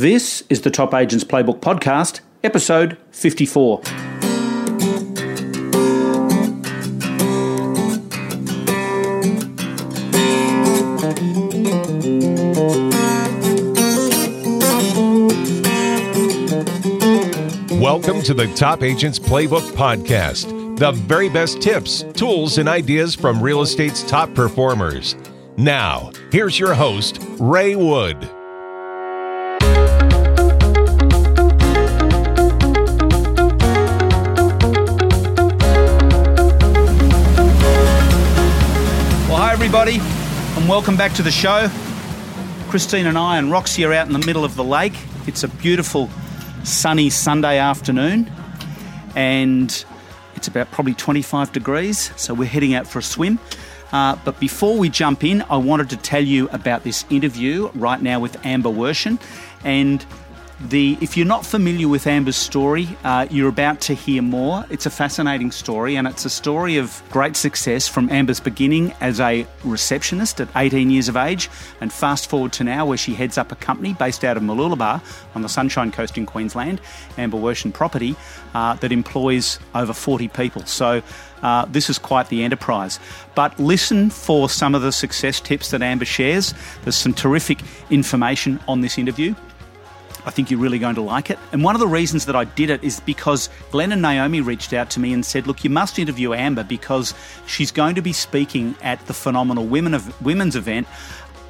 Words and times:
This 0.00 0.44
is 0.48 0.60
the 0.60 0.70
Top 0.70 0.94
Agents 0.94 1.24
Playbook 1.24 1.58
Podcast, 1.58 2.20
episode 2.44 2.96
54. 3.10 3.80
Welcome 17.80 18.22
to 18.22 18.34
the 18.34 18.46
Top 18.54 18.84
Agents 18.84 19.18
Playbook 19.18 19.68
Podcast, 19.72 20.78
the 20.78 20.92
very 20.92 21.28
best 21.28 21.60
tips, 21.60 22.04
tools, 22.12 22.58
and 22.58 22.68
ideas 22.68 23.16
from 23.16 23.42
real 23.42 23.62
estate's 23.62 24.04
top 24.04 24.32
performers. 24.32 25.16
Now, 25.56 26.12
here's 26.30 26.56
your 26.56 26.74
host, 26.74 27.18
Ray 27.40 27.74
Wood. 27.74 28.37
Everybody, 39.60 39.98
and 39.98 40.68
welcome 40.68 40.96
back 40.96 41.14
to 41.14 41.22
the 41.22 41.32
show. 41.32 41.68
Christine 42.68 43.06
and 43.06 43.18
I 43.18 43.38
and 43.38 43.50
Roxy 43.50 43.84
are 43.84 43.92
out 43.92 44.06
in 44.06 44.12
the 44.12 44.24
middle 44.24 44.44
of 44.44 44.54
the 44.54 44.62
lake. 44.62 44.94
It's 45.26 45.42
a 45.42 45.48
beautiful 45.48 46.08
sunny 46.62 47.10
Sunday 47.10 47.58
afternoon, 47.58 48.30
and 49.16 49.84
it's 50.36 50.46
about 50.46 50.70
probably 50.70 50.94
25 50.94 51.50
degrees, 51.52 52.12
so 52.14 52.34
we're 52.34 52.48
heading 52.48 52.74
out 52.74 52.86
for 52.86 53.00
a 53.00 53.02
swim. 53.02 53.40
Uh, 53.90 54.16
but 54.24 54.38
before 54.38 54.78
we 54.78 54.88
jump 54.88 55.24
in, 55.24 55.42
I 55.50 55.56
wanted 55.56 55.90
to 55.90 55.96
tell 55.96 56.22
you 56.22 56.48
about 56.50 56.84
this 56.84 57.04
interview 57.10 57.68
right 57.74 58.00
now 58.00 58.20
with 58.20 58.36
Amber 58.46 58.70
Werchon. 58.70 59.20
And 59.64 60.06
the, 60.60 60.98
if 61.00 61.16
you're 61.16 61.26
not 61.26 61.46
familiar 61.46 61.86
with 61.86 62.06
Amber's 62.08 62.36
story, 62.36 62.88
uh, 63.04 63.26
you're 63.30 63.48
about 63.48 63.80
to 63.82 63.94
hear 63.94 64.22
more. 64.22 64.64
It's 64.70 64.86
a 64.86 64.90
fascinating 64.90 65.52
story, 65.52 65.94
and 65.96 66.08
it's 66.08 66.24
a 66.24 66.30
story 66.30 66.78
of 66.78 67.00
great 67.10 67.36
success 67.36 67.86
from 67.86 68.10
Amber's 68.10 68.40
beginning 68.40 68.92
as 69.00 69.20
a 69.20 69.46
receptionist 69.62 70.40
at 70.40 70.48
18 70.56 70.90
years 70.90 71.08
of 71.08 71.16
age, 71.16 71.48
and 71.80 71.92
fast 71.92 72.28
forward 72.28 72.52
to 72.54 72.64
now 72.64 72.86
where 72.86 72.98
she 72.98 73.14
heads 73.14 73.38
up 73.38 73.52
a 73.52 73.56
company 73.56 73.94
based 73.94 74.24
out 74.24 74.36
of 74.36 74.42
Mooloolaba 74.42 75.00
on 75.36 75.42
the 75.42 75.48
Sunshine 75.48 75.92
Coast 75.92 76.18
in 76.18 76.26
Queensland, 76.26 76.80
Amber 77.16 77.38
Werchon 77.38 77.72
Property, 77.72 78.16
uh, 78.54 78.74
that 78.74 78.90
employs 78.90 79.60
over 79.76 79.92
40 79.92 80.26
people. 80.26 80.66
So 80.66 81.02
uh, 81.40 81.66
this 81.66 81.88
is 81.88 81.98
quite 81.98 82.30
the 82.30 82.42
enterprise. 82.42 82.98
But 83.36 83.58
listen 83.60 84.10
for 84.10 84.48
some 84.48 84.74
of 84.74 84.82
the 84.82 84.90
success 84.90 85.40
tips 85.40 85.70
that 85.70 85.82
Amber 85.82 86.04
shares. 86.04 86.52
There's 86.82 86.96
some 86.96 87.14
terrific 87.14 87.62
information 87.90 88.58
on 88.66 88.80
this 88.80 88.98
interview. 88.98 89.36
I 90.28 90.30
think 90.30 90.50
you're 90.50 90.60
really 90.60 90.78
going 90.78 90.96
to 90.96 91.00
like 91.00 91.30
it. 91.30 91.38
And 91.52 91.64
one 91.64 91.74
of 91.74 91.80
the 91.80 91.86
reasons 91.86 92.26
that 92.26 92.36
I 92.36 92.44
did 92.44 92.68
it 92.68 92.84
is 92.84 93.00
because 93.00 93.48
Glenn 93.70 93.92
and 93.92 94.02
Naomi 94.02 94.42
reached 94.42 94.74
out 94.74 94.90
to 94.90 95.00
me 95.00 95.14
and 95.14 95.24
said, 95.24 95.46
"Look, 95.46 95.64
you 95.64 95.70
must 95.70 95.98
interview 95.98 96.34
Amber 96.34 96.64
because 96.64 97.14
she's 97.46 97.72
going 97.72 97.94
to 97.94 98.02
be 98.02 98.12
speaking 98.12 98.76
at 98.82 99.06
the 99.06 99.14
Phenomenal 99.14 99.64
Women 99.64 99.94
of 99.94 100.02
Women's 100.22 100.54
event 100.54 100.86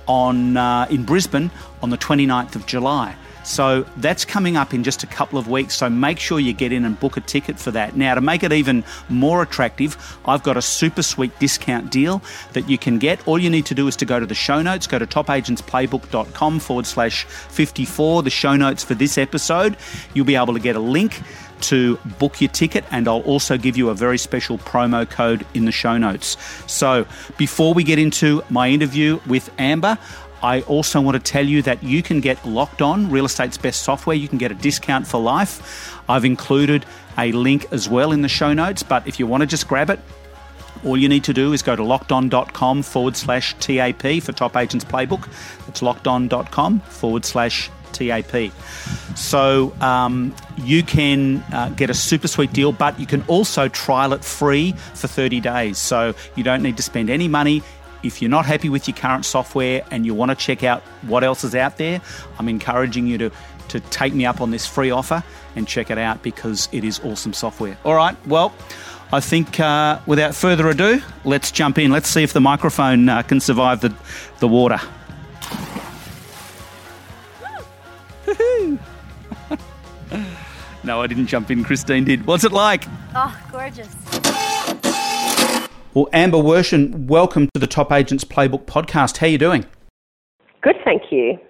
on 0.06 0.56
uh, 0.56 0.86
in 0.90 1.02
Brisbane 1.02 1.50
on 1.82 1.90
the 1.90 1.98
29th 1.98 2.54
of 2.54 2.66
July." 2.66 3.16
So 3.48 3.84
that's 3.96 4.24
coming 4.24 4.56
up 4.56 4.74
in 4.74 4.84
just 4.84 5.02
a 5.02 5.06
couple 5.06 5.38
of 5.38 5.48
weeks. 5.48 5.74
So 5.76 5.88
make 5.88 6.18
sure 6.18 6.38
you 6.38 6.52
get 6.52 6.70
in 6.70 6.84
and 6.84 6.98
book 7.00 7.16
a 7.16 7.20
ticket 7.20 7.58
for 7.58 7.70
that. 7.70 7.96
Now, 7.96 8.14
to 8.14 8.20
make 8.20 8.42
it 8.42 8.52
even 8.52 8.84
more 9.08 9.42
attractive, 9.42 9.96
I've 10.26 10.42
got 10.42 10.56
a 10.56 10.62
super 10.62 11.02
sweet 11.02 11.36
discount 11.38 11.90
deal 11.90 12.22
that 12.52 12.68
you 12.68 12.76
can 12.76 12.98
get. 12.98 13.26
All 13.26 13.38
you 13.38 13.50
need 13.50 13.66
to 13.66 13.74
do 13.74 13.88
is 13.88 13.96
to 13.96 14.04
go 14.04 14.20
to 14.20 14.26
the 14.26 14.34
show 14.34 14.60
notes, 14.60 14.86
go 14.86 14.98
to 14.98 15.06
topagentsplaybook.com 15.06 16.60
forward 16.60 16.86
slash 16.86 17.24
54, 17.24 18.22
the 18.22 18.30
show 18.30 18.54
notes 18.54 18.84
for 18.84 18.94
this 18.94 19.16
episode. 19.16 19.76
You'll 20.14 20.26
be 20.26 20.36
able 20.36 20.54
to 20.54 20.60
get 20.60 20.76
a 20.76 20.80
link 20.80 21.22
to 21.60 21.96
book 22.18 22.40
your 22.40 22.50
ticket, 22.50 22.84
and 22.90 23.08
I'll 23.08 23.20
also 23.20 23.58
give 23.58 23.76
you 23.76 23.88
a 23.88 23.94
very 23.94 24.18
special 24.18 24.58
promo 24.58 25.08
code 25.08 25.46
in 25.54 25.64
the 25.64 25.72
show 25.72 25.98
notes. 25.98 26.36
So, 26.70 27.06
before 27.36 27.74
we 27.74 27.82
get 27.82 27.98
into 27.98 28.42
my 28.48 28.68
interview 28.68 29.20
with 29.26 29.50
Amber, 29.58 29.98
I 30.42 30.62
also 30.62 31.00
want 31.00 31.16
to 31.16 31.32
tell 31.32 31.46
you 31.46 31.62
that 31.62 31.82
you 31.82 32.02
can 32.02 32.20
get 32.20 32.44
locked 32.46 32.82
on 32.82 33.10
real 33.10 33.24
estate's 33.24 33.58
best 33.58 33.82
software. 33.82 34.16
You 34.16 34.28
can 34.28 34.38
get 34.38 34.50
a 34.50 34.54
discount 34.54 35.06
for 35.06 35.20
life. 35.20 36.00
I've 36.08 36.24
included 36.24 36.86
a 37.16 37.32
link 37.32 37.66
as 37.72 37.88
well 37.88 38.12
in 38.12 38.22
the 38.22 38.28
show 38.28 38.52
notes, 38.52 38.82
but 38.82 39.06
if 39.06 39.18
you 39.18 39.26
want 39.26 39.42
to 39.42 39.46
just 39.46 39.66
grab 39.66 39.90
it, 39.90 40.00
all 40.84 40.96
you 40.96 41.08
need 41.08 41.24
to 41.24 41.32
do 41.32 41.52
is 41.52 41.62
go 41.62 41.74
to 41.74 41.82
lockedon.com 41.82 42.82
forward 42.82 43.16
slash 43.16 43.54
TAP 43.58 44.22
for 44.22 44.32
Top 44.32 44.56
Agents 44.56 44.84
Playbook. 44.84 45.28
It's 45.68 45.80
lockedon.com 45.80 46.80
forward 46.80 47.24
slash 47.24 47.70
TAP. 47.92 48.52
So 49.16 49.74
um, 49.80 50.34
you 50.58 50.82
can 50.82 51.42
uh, 51.52 51.70
get 51.70 51.90
a 51.90 51.94
super 51.94 52.28
sweet 52.28 52.52
deal, 52.52 52.72
but 52.72 52.98
you 53.00 53.06
can 53.06 53.22
also 53.22 53.68
trial 53.68 54.12
it 54.12 54.24
free 54.24 54.72
for 54.94 55.08
30 55.08 55.40
days. 55.40 55.78
So 55.78 56.14
you 56.36 56.44
don't 56.44 56.62
need 56.62 56.76
to 56.76 56.82
spend 56.82 57.10
any 57.10 57.28
money. 57.28 57.62
If 58.08 58.22
you're 58.22 58.30
not 58.30 58.46
happy 58.46 58.70
with 58.70 58.88
your 58.88 58.96
current 58.96 59.26
software 59.26 59.84
and 59.90 60.06
you 60.06 60.14
want 60.14 60.30
to 60.30 60.34
check 60.34 60.64
out 60.64 60.80
what 61.02 61.22
else 61.22 61.44
is 61.44 61.54
out 61.54 61.76
there, 61.76 62.00
I'm 62.38 62.48
encouraging 62.48 63.06
you 63.06 63.18
to 63.18 63.30
to 63.68 63.80
take 63.80 64.14
me 64.14 64.24
up 64.24 64.40
on 64.40 64.50
this 64.50 64.66
free 64.66 64.90
offer 64.90 65.22
and 65.54 65.68
check 65.68 65.90
it 65.90 65.98
out 65.98 66.22
because 66.22 66.70
it 66.72 66.84
is 66.84 67.00
awesome 67.00 67.34
software. 67.34 67.76
All 67.84 67.94
right, 67.94 68.16
well, 68.26 68.54
I 69.12 69.20
think 69.20 69.60
uh, 69.60 70.00
without 70.06 70.34
further 70.34 70.68
ado, 70.68 71.02
let's 71.24 71.50
jump 71.50 71.76
in. 71.76 71.90
Let's 71.90 72.08
see 72.08 72.22
if 72.22 72.32
the 72.32 72.40
microphone 72.40 73.10
uh, 73.10 73.20
can 73.20 73.40
survive 73.40 73.82
the, 73.82 73.94
the 74.38 74.48
water. 74.48 74.80
no, 80.82 81.02
I 81.02 81.06
didn't 81.06 81.26
jump 81.26 81.50
in. 81.50 81.62
Christine 81.62 82.04
did. 82.04 82.26
What's 82.26 82.44
it 82.44 82.52
like? 82.52 82.84
Oh, 83.14 83.38
gorgeous. 83.52 84.07
Well, 85.98 86.08
Amber 86.12 86.38
Werchon, 86.38 87.08
welcome 87.08 87.48
to 87.54 87.58
the 87.58 87.66
Top 87.66 87.90
Agents 87.90 88.22
Playbook 88.22 88.66
podcast. 88.66 89.16
How 89.16 89.26
are 89.26 89.30
you 89.30 89.36
doing? 89.36 89.66
Good, 90.60 90.76
thank 90.84 91.10
you. 91.10 91.40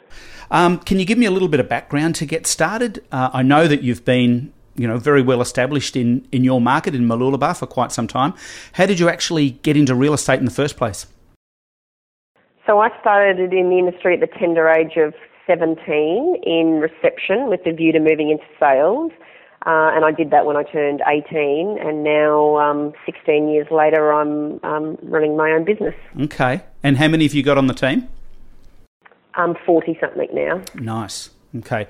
Um, 0.51 0.79
can 0.79 0.99
you 0.99 1.05
give 1.05 1.19
me 1.19 1.27
a 1.27 1.31
little 1.31 1.49
bit 1.49 1.61
of 1.61 1.69
background 1.69 2.15
to 2.15 2.25
get 2.25 2.47
started? 2.47 3.05
Uh, 3.13 3.29
I 3.35 3.43
know 3.43 3.69
that 3.69 3.83
you've 3.83 4.07
been, 4.07 4.51
you 4.75 4.89
know, 4.89 4.97
very 4.97 5.21
well 5.21 5.43
established 5.43 5.97
in, 5.97 6.27
in 6.33 6.45
your 6.45 6.63
market 6.63 6.95
in 6.95 7.03
Mooloolaba 7.03 7.59
for 7.59 7.67
quite 7.67 7.93
some 7.93 8.07
time. 8.07 8.33
How 8.73 8.87
did 8.87 8.99
you 8.99 9.11
actually 9.11 9.51
get 9.51 9.77
into 9.77 9.95
real 9.95 10.15
estate 10.15 10.39
in 10.39 10.47
the 10.47 10.51
first 10.51 10.79
place? 10.79 11.05
So 12.67 12.79
I 12.79 12.89
started 13.03 13.53
in 13.53 13.69
the 13.69 13.77
industry 13.77 14.15
at 14.15 14.21
the 14.21 14.39
tender 14.39 14.67
age 14.67 14.97
of 14.97 15.13
17 15.47 16.41
in 16.43 16.81
reception 16.81 17.51
with 17.51 17.65
the 17.65 17.73
view 17.73 17.93
to 17.93 18.01
moving 18.01 18.31
into 18.31 18.47
sales. 18.59 19.13
Uh, 19.67 19.91
and 19.93 20.05
I 20.05 20.13
did 20.13 20.31
that 20.31 20.47
when 20.47 20.57
I 20.57 20.63
turned 20.63 21.03
18, 21.07 21.79
and 21.81 22.05
now, 22.05 22.59
um, 22.59 22.93
16 23.05 23.49
years 23.49 23.67
later, 23.71 24.13
I'm 24.13 24.61
um, 24.63 24.97
running 25.03 25.37
my 25.37 25.51
own 25.51 25.65
business. 25.65 25.95
Okay. 26.21 26.63
And 26.83 26.97
how 26.97 27.09
many 27.09 27.25
have 27.25 27.35
you 27.35 27.43
got 27.43 27.59
on 27.59 27.67
the 27.67 27.75
team? 27.75 28.09
I'm 29.35 29.57
40 29.67 29.99
something 30.01 30.29
now. 30.33 30.63
Nice. 30.75 31.31
Okay. 31.57 31.87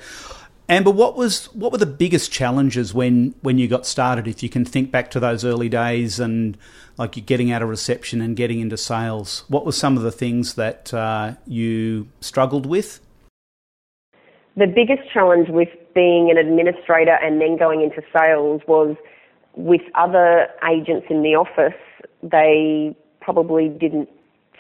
Amber, 0.71 0.91
what 0.91 1.17
was 1.17 1.47
what 1.55 1.73
were 1.73 1.79
the 1.79 1.87
biggest 1.87 2.31
challenges 2.31 2.93
when 2.93 3.35
when 3.41 3.59
you 3.59 3.69
got 3.69 3.87
started? 3.87 4.29
If 4.29 4.43
you 4.43 4.51
can 4.51 4.67
think 4.67 4.91
back 4.91 5.11
to 5.13 5.21
those 5.21 5.43
early 5.43 5.71
days 5.71 6.21
and 6.21 6.59
like 6.99 7.17
you 7.17 7.23
getting 7.23 7.51
out 7.51 7.63
of 7.63 7.71
reception 7.71 8.21
and 8.21 8.37
getting 8.37 8.61
into 8.61 8.77
sales, 8.77 9.45
what 9.49 9.65
were 9.65 9.73
some 9.73 9.97
of 9.97 10.03
the 10.03 10.13
things 10.13 10.55
that 10.55 10.93
uh, 10.93 11.35
you 11.47 12.09
struggled 12.21 12.67
with? 12.67 13.01
The 14.57 14.67
biggest 14.67 15.11
challenge 15.11 15.49
with 15.49 15.71
being 15.99 16.31
an 16.31 16.39
administrator 16.39 17.17
and 17.25 17.41
then 17.41 17.57
going 17.57 17.81
into 17.83 18.01
sales 18.17 18.63
was 18.69 18.95
with 19.55 19.81
other 19.97 20.47
agents 20.73 21.07
in 21.11 21.23
the 21.23 21.35
office, 21.35 21.81
they 22.23 22.95
probably 23.21 23.69
didn't 23.69 24.09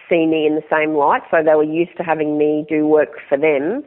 see 0.08 0.26
me 0.26 0.46
in 0.48 0.56
the 0.56 0.64
same 0.68 0.94
light, 0.94 1.22
so 1.30 1.36
they 1.44 1.54
were 1.54 1.62
used 1.62 1.96
to 1.96 2.02
having 2.02 2.36
me 2.36 2.66
do 2.68 2.88
work 2.88 3.12
for 3.28 3.38
them, 3.38 3.84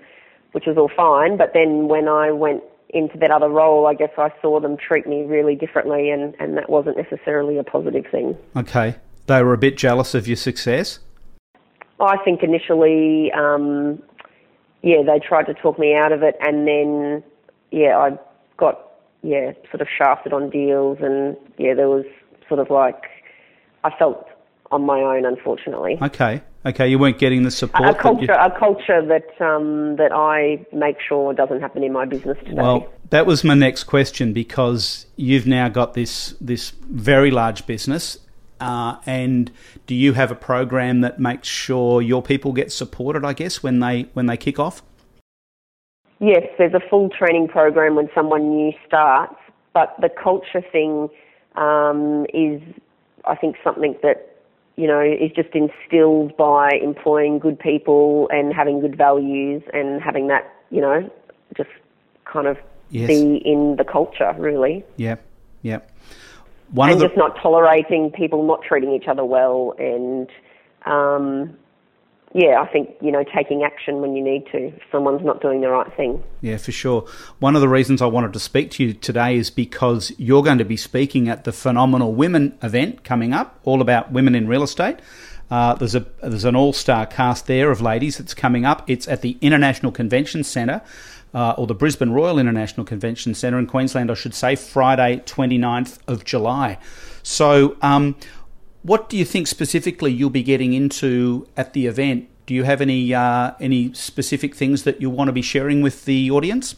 which 0.54 0.66
was 0.66 0.78
all 0.78 0.92
fine. 0.96 1.36
But 1.38 1.52
then 1.54 1.90
when 1.90 2.08
I 2.08 2.32
went 2.32 2.64
into 2.94 3.18
that 3.18 3.32
other 3.32 3.50
role, 3.50 3.86
I 3.86 3.96
guess 3.96 4.12
I 4.18 4.30
saw 4.42 4.62
them 4.62 4.78
treat 4.78 5.06
me 5.06 5.24
really 5.24 5.56
differently, 5.56 6.10
and, 6.10 6.34
and 6.40 6.58
that 6.58 6.70
wasn't 6.70 6.96
necessarily 6.96 7.58
a 7.58 7.64
positive 7.64 8.06
thing. 8.10 8.38
Okay. 8.56 8.96
They 9.28 9.44
were 9.44 9.54
a 9.54 9.58
bit 9.58 9.78
jealous 9.78 10.14
of 10.16 10.28
your 10.28 10.38
success? 10.38 11.00
I 12.00 12.18
think 12.24 12.44
initially, 12.44 13.32
um, 13.34 14.02
yeah, 14.82 15.04
they 15.06 15.20
tried 15.20 15.48
to 15.48 15.54
talk 15.54 15.78
me 15.78 15.96
out 15.96 16.12
of 16.12 16.24
it, 16.24 16.36
and 16.40 16.68
then, 16.68 17.24
yeah, 17.72 17.98
I 17.98 18.18
got, 18.58 18.92
yeah, 19.24 19.54
sort 19.70 19.82
of 19.82 19.88
shafted 19.96 20.34
on 20.34 20.50
deals, 20.50 21.00
and 21.02 21.36
yeah, 21.58 21.74
there 21.74 21.90
was 21.90 22.06
sort 22.48 22.60
of 22.60 22.70
like, 22.70 23.04
I 23.84 23.90
felt 23.98 24.28
on 24.72 24.86
my 24.86 25.00
own, 25.02 25.26
unfortunately. 25.26 25.98
Okay. 26.02 26.42
Okay, 26.64 26.88
you 26.88 27.00
weren't 27.00 27.18
getting 27.18 27.42
the 27.42 27.50
support. 27.50 27.90
A 27.90 27.94
that 27.94 28.00
culture, 28.00 28.26
you- 28.26 28.34
a 28.34 28.52
culture 28.58 29.04
that 29.04 29.42
um, 29.44 29.96
that 29.96 30.12
I 30.14 30.64
make 30.72 30.98
sure 31.02 31.34
doesn't 31.34 31.60
happen 31.60 31.84
in 31.84 31.92
my 31.92 32.06
business 32.06 32.38
today. 32.46 32.54
Well, 32.62 32.88
that 33.10 33.26
was 33.26 33.44
my 33.44 33.56
next 33.56 33.86
question 33.86 34.32
because 34.32 35.08
you've 35.16 35.48
now 35.48 35.70
got 35.70 35.96
this 35.96 36.36
this 36.40 36.70
very 36.70 37.32
large 37.32 37.66
business, 37.66 38.20
uh, 38.60 38.98
and 39.08 39.52
do 39.88 39.96
you 39.96 40.14
have 40.14 40.30
a 40.30 40.36
program 40.36 41.02
that 41.02 41.20
makes 41.20 41.48
sure 41.48 42.00
your 42.00 42.22
people 42.22 42.54
get 42.54 42.72
supported? 42.72 43.26
I 43.26 43.34
guess 43.34 43.64
when 43.64 43.80
they 43.80 44.04
when 44.14 44.28
they 44.28 44.38
kick 44.38 44.60
off. 44.60 44.84
Yes, 46.22 46.44
there's 46.58 46.74
a 46.74 46.80
full 46.90 47.10
training 47.10 47.50
program 47.50 47.96
when 47.96 48.10
someone 48.16 48.56
new 48.56 48.72
starts, 48.88 49.36
but 49.74 49.96
the 50.00 50.10
culture 50.10 50.64
thing 50.72 51.10
um, 51.56 52.26
is, 52.34 52.62
I 53.26 53.36
think, 53.36 53.58
something 53.64 53.98
that 54.04 54.28
you 54.78 54.88
know 54.88 55.02
is 55.02 55.32
just 55.36 55.50
instilled 55.54 56.38
by 56.38 56.72
employing 56.82 57.40
good 57.40 57.60
people 57.60 58.30
and 58.32 58.54
having 58.54 58.80
good 58.80 58.98
values 58.98 59.62
and 59.74 60.02
having 60.02 60.28
that 60.28 60.50
you 60.70 60.80
know 60.80 61.12
just 61.58 61.70
kind 62.24 62.48
of 62.48 62.58
yes. 62.90 63.08
be 63.08 63.42
in 63.44 63.76
the 63.78 63.84
culture, 63.84 64.34
really. 64.38 64.86
Yeah, 64.96 65.16
yeah. 65.62 65.80
One 66.72 66.92
and 66.92 67.02
the... 67.02 67.08
just 67.08 67.18
not 67.18 67.36
tolerating 67.42 68.12
people 68.12 68.46
not 68.46 68.62
treating 68.64 68.94
each 68.94 69.08
other 69.08 69.26
well 69.26 69.74
and 69.78 70.30
um, 70.86 71.58
yeah, 72.34 72.62
I 72.62 72.68
think 72.72 72.90
you 73.02 73.12
know 73.12 73.24
taking 73.36 73.64
action 73.64 74.02
when 74.02 74.16
you 74.16 74.24
need 74.24 74.46
to. 74.52 74.68
If 74.68 74.82
someone's 74.92 75.24
not 75.24 75.42
doing 75.42 75.62
the 75.62 75.70
right 75.70 75.92
thing. 75.96 76.24
Yeah, 76.42 76.58
for 76.58 76.72
sure. 76.72 77.06
One 77.40 77.56
of 77.56 77.62
the 77.62 77.68
reasons 77.68 78.02
I 78.02 78.06
wanted 78.06 78.34
to 78.34 78.40
speak 78.40 78.72
to 78.72 78.84
you 78.84 78.94
today 78.94 79.36
is 79.36 79.50
because 79.50 80.14
you're 80.18 80.44
going 80.44 80.58
to 80.60 80.66
be 80.66 80.78
speaking 80.78 81.28
at 81.28 81.44
the 81.44 81.52
Phenomenal 81.52 82.14
Women 82.14 82.58
event 82.64 83.04
coming 83.04 83.34
up, 83.34 83.60
all 83.64 83.82
about 83.82 84.12
women 84.12 84.36
in 84.36 84.48
real 84.48 84.64
estate. 84.64 85.00
Uh, 85.50 85.76
there's 85.76 85.96
a 85.96 86.06
there's 86.22 86.46
an 86.46 86.56
all 86.56 86.72
star 86.72 87.06
cast 87.06 87.48
there 87.48 87.70
of 87.70 87.82
ladies 87.82 88.18
that's 88.18 88.34
coming 88.34 88.66
up. 88.66 88.90
It's 88.90 89.08
at 89.08 89.22
the 89.22 89.38
International 89.42 89.92
Convention 89.92 90.44
Centre. 90.44 90.82
Uh, 91.34 91.56
or 91.58 91.66
the 91.66 91.74
Brisbane 91.74 92.10
Royal 92.10 92.38
International 92.38 92.86
Convention 92.86 93.34
Centre 93.34 93.58
in 93.58 93.66
Queensland, 93.66 94.12
I 94.12 94.16
should 94.16 94.34
say, 94.34 94.58
Friday, 94.58 95.22
29th 95.26 96.00
of 96.06 96.26
July. 96.26 96.78
So, 97.24 97.78
um, 97.82 98.18
what 98.84 99.10
do 99.10 99.18
you 99.18 99.26
think 99.26 99.48
specifically 99.48 100.12
you'll 100.12 100.30
be 100.30 100.44
getting 100.44 100.74
into 100.74 101.48
at 101.56 101.74
the 101.74 101.88
event? 101.88 102.28
Do 102.46 102.54
you 102.54 102.64
have 102.64 102.82
any 102.82 103.14
uh, 103.14 103.52
any 103.60 103.94
specific 103.94 104.56
things 104.56 104.84
that 104.84 105.02
you 105.02 105.10
want 105.10 105.28
to 105.28 105.32
be 105.32 105.42
sharing 105.42 105.82
with 105.82 106.06
the 106.06 106.32
audience? 106.32 106.76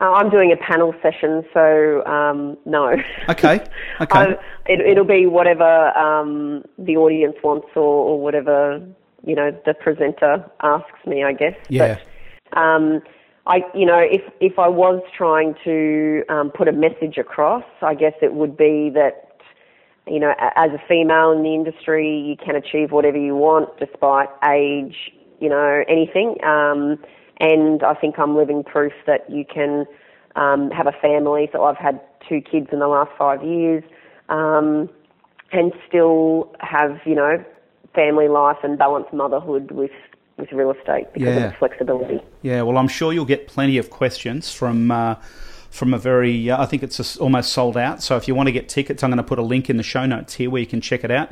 Uh, 0.00 0.12
I'm 0.12 0.30
doing 0.30 0.50
a 0.50 0.56
panel 0.56 0.94
session, 1.02 1.44
so 1.52 2.04
um, 2.06 2.56
no. 2.64 2.96
Okay. 3.28 3.66
Okay. 4.00 4.36
it, 4.66 4.96
will 4.96 5.04
be 5.04 5.26
whatever 5.26 5.90
um, 5.94 6.64
the 6.78 6.96
audience 6.96 7.36
wants, 7.44 7.66
or, 7.76 7.82
or, 7.82 8.18
whatever 8.18 8.80
you 9.26 9.34
know 9.34 9.50
the 9.66 9.74
presenter 9.74 10.42
asks 10.62 11.06
me. 11.06 11.22
I 11.22 11.34
guess. 11.34 11.54
Yeah. 11.68 11.98
But, 12.50 12.58
um, 12.58 13.02
I, 13.46 13.62
you 13.74 13.84
know, 13.84 13.98
if 13.98 14.22
if 14.40 14.58
I 14.58 14.68
was 14.68 15.02
trying 15.16 15.54
to 15.64 16.22
um, 16.30 16.50
put 16.50 16.68
a 16.68 16.72
message 16.72 17.18
across, 17.18 17.64
I 17.82 17.94
guess 17.94 18.14
it 18.22 18.32
would 18.32 18.56
be 18.56 18.90
that 18.94 19.29
you 20.10 20.18
know, 20.18 20.34
as 20.56 20.70
a 20.72 20.82
female 20.88 21.30
in 21.30 21.42
the 21.42 21.54
industry, 21.54 22.18
you 22.18 22.36
can 22.36 22.56
achieve 22.56 22.90
whatever 22.90 23.16
you 23.16 23.36
want 23.36 23.68
despite 23.78 24.28
age, 24.44 25.12
you 25.38 25.48
know, 25.48 25.84
anything. 25.88 26.42
Um, 26.42 26.98
and 27.38 27.82
I 27.82 27.94
think 27.94 28.18
I'm 28.18 28.36
living 28.36 28.64
proof 28.64 28.92
that 29.06 29.30
you 29.30 29.44
can 29.44 29.86
um, 30.34 30.70
have 30.72 30.86
a 30.88 30.92
family. 31.00 31.48
So 31.52 31.64
I've 31.64 31.76
had 31.76 32.00
two 32.28 32.40
kids 32.40 32.68
in 32.72 32.80
the 32.80 32.88
last 32.88 33.10
five 33.16 33.42
years, 33.44 33.84
um, 34.28 34.90
and 35.52 35.72
still 35.88 36.52
have, 36.60 37.00
you 37.04 37.14
know, 37.14 37.42
family 37.94 38.28
life 38.28 38.58
and 38.62 38.78
balanced 38.78 39.12
motherhood 39.12 39.70
with 39.70 39.90
with 40.36 40.50
real 40.52 40.72
estate 40.72 41.12
because 41.12 41.28
yeah. 41.28 41.36
of 41.36 41.50
its 41.50 41.58
flexibility. 41.58 42.20
Yeah, 42.42 42.62
well, 42.62 42.78
I'm 42.78 42.88
sure 42.88 43.12
you'll 43.12 43.24
get 43.26 43.46
plenty 43.46 43.78
of 43.78 43.90
questions 43.90 44.52
from. 44.52 44.90
Uh, 44.90 45.14
from 45.70 45.94
a 45.94 45.98
very, 45.98 46.50
uh, 46.50 46.62
I 46.62 46.66
think 46.66 46.82
it's 46.82 47.16
a, 47.16 47.20
almost 47.20 47.52
sold 47.52 47.76
out. 47.76 48.02
So 48.02 48.16
if 48.16 48.28
you 48.28 48.34
want 48.34 48.48
to 48.48 48.52
get 48.52 48.68
tickets, 48.68 49.02
I'm 49.02 49.10
going 49.10 49.18
to 49.18 49.22
put 49.22 49.38
a 49.38 49.42
link 49.42 49.70
in 49.70 49.76
the 49.76 49.82
show 49.82 50.04
notes 50.04 50.34
here 50.34 50.50
where 50.50 50.60
you 50.60 50.66
can 50.66 50.80
check 50.80 51.04
it 51.04 51.10
out. 51.10 51.30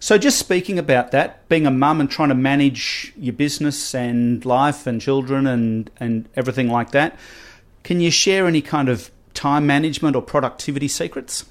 So 0.00 0.18
just 0.18 0.38
speaking 0.38 0.78
about 0.78 1.12
that, 1.12 1.48
being 1.48 1.66
a 1.66 1.70
mum 1.70 2.00
and 2.00 2.10
trying 2.10 2.30
to 2.30 2.34
manage 2.34 3.12
your 3.16 3.34
business 3.34 3.94
and 3.94 4.44
life 4.44 4.86
and 4.86 5.00
children 5.00 5.46
and, 5.46 5.90
and 6.00 6.28
everything 6.34 6.68
like 6.68 6.90
that, 6.90 7.16
can 7.84 8.00
you 8.00 8.10
share 8.10 8.46
any 8.46 8.62
kind 8.62 8.88
of 8.88 9.10
time 9.34 9.66
management 9.66 10.16
or 10.16 10.22
productivity 10.22 10.88
secrets? 10.88 11.44